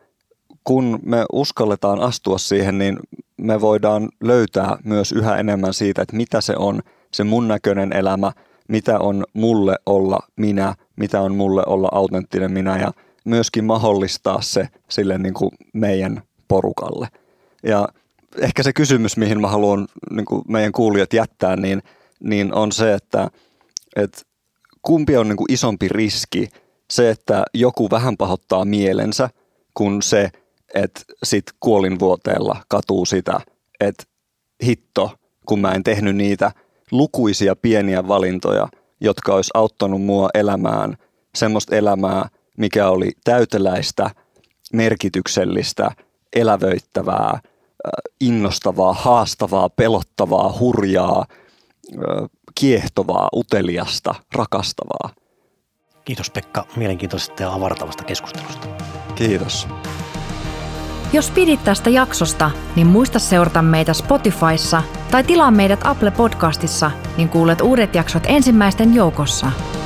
kun 0.64 1.00
me 1.04 1.26
uskalletaan 1.34 2.00
astua 2.00 2.38
siihen, 2.38 2.78
niin 2.78 3.00
me 3.38 3.62
voidaan 3.62 4.10
löytää 4.24 4.78
myös 4.84 5.12
yhä 5.12 5.38
enemmän 5.38 5.74
siitä, 5.74 6.02
että 6.02 6.16
mitä 6.16 6.42
se 6.42 6.56
on 6.58 6.82
se 7.14 7.24
mun 7.24 7.48
näköinen 7.48 7.94
elämä, 7.94 8.32
mitä 8.68 9.00
on 9.00 9.24
mulle 9.34 9.76
olla 9.86 10.20
minä, 10.36 10.76
mitä 10.96 11.22
on 11.22 11.36
mulle 11.36 11.64
olla 11.66 11.90
autenttinen 11.92 12.52
minä 12.52 12.78
ja 12.78 12.92
myöskin 13.26 13.66
mahdollistaa 13.66 14.42
se 14.42 14.68
sille 14.90 15.18
niin 15.18 15.34
kuin 15.34 15.52
meidän 15.74 16.22
porukalle. 16.48 17.08
Ja 17.64 17.88
ehkä 18.42 18.64
se 18.64 18.74
kysymys, 18.74 19.18
mihin 19.18 19.42
mä 19.42 19.48
haluan 19.48 19.88
niin 20.12 20.26
meidän 20.48 20.72
kuulijat 20.72 21.14
jättää, 21.14 21.56
niin, 21.56 21.84
niin 22.20 22.54
on 22.54 22.72
se, 22.72 22.94
että, 22.94 23.28
että 23.96 24.22
kumpi 24.82 25.18
on 25.18 25.28
niin 25.30 25.38
kuin 25.38 25.52
isompi 25.52 25.88
riski, 25.88 26.50
se, 26.92 27.10
että 27.10 27.44
joku 27.54 27.90
vähän 27.90 28.18
pahoittaa 28.18 28.66
mielensä, 28.66 29.30
kun 29.74 30.02
se, 30.02 30.30
että 30.74 31.02
sit 31.24 31.46
kuolinvuoteella 31.60 32.64
katuu 32.68 33.06
sitä, 33.06 33.40
että 33.80 34.04
hitto, 34.64 35.12
kun 35.46 35.60
mä 35.60 35.72
en 35.72 35.84
tehnyt 35.84 36.16
niitä 36.16 36.52
lukuisia 36.92 37.56
pieniä 37.56 38.08
valintoja, 38.08 38.68
jotka 39.02 39.34
olisi 39.34 39.52
auttanut 39.54 40.02
mua 40.02 40.30
elämään 40.34 40.98
semmoista 41.36 41.76
elämää, 41.76 42.30
mikä 42.58 42.90
oli 42.90 43.12
täyteläistä, 43.24 44.10
merkityksellistä, 44.74 45.92
elävöittävää, 46.36 47.40
innostavaa, 48.22 48.94
haastavaa, 48.94 49.70
pelottavaa, 49.70 50.54
hurjaa, 50.60 51.26
kiehtovaa, 52.56 53.30
uteliasta, 53.36 54.16
rakastavaa. 54.36 55.10
Kiitos 56.06 56.30
Pekka 56.30 56.66
mielenkiintoisesta 56.76 57.44
ja 57.44 57.54
avartavasta 57.54 58.04
keskustelusta. 58.04 58.68
Kiitos. 59.16 59.68
Jos 61.14 61.32
pidit 61.32 61.64
tästä 61.64 61.90
jaksosta, 61.90 62.52
niin 62.76 62.88
muista 62.88 63.20
seurata 63.20 63.62
meitä 63.62 63.94
Spotifyssa 63.94 64.84
tai 65.12 65.24
tilaa 65.24 65.52
meidät 65.52 65.80
Apple 65.84 66.12
Podcastissa, 66.12 66.92
niin 67.18 67.30
kuulet 67.30 67.62
uudet 67.62 67.96
jaksot 67.96 68.24
ensimmäisten 68.28 68.96
joukossa– 68.96 69.52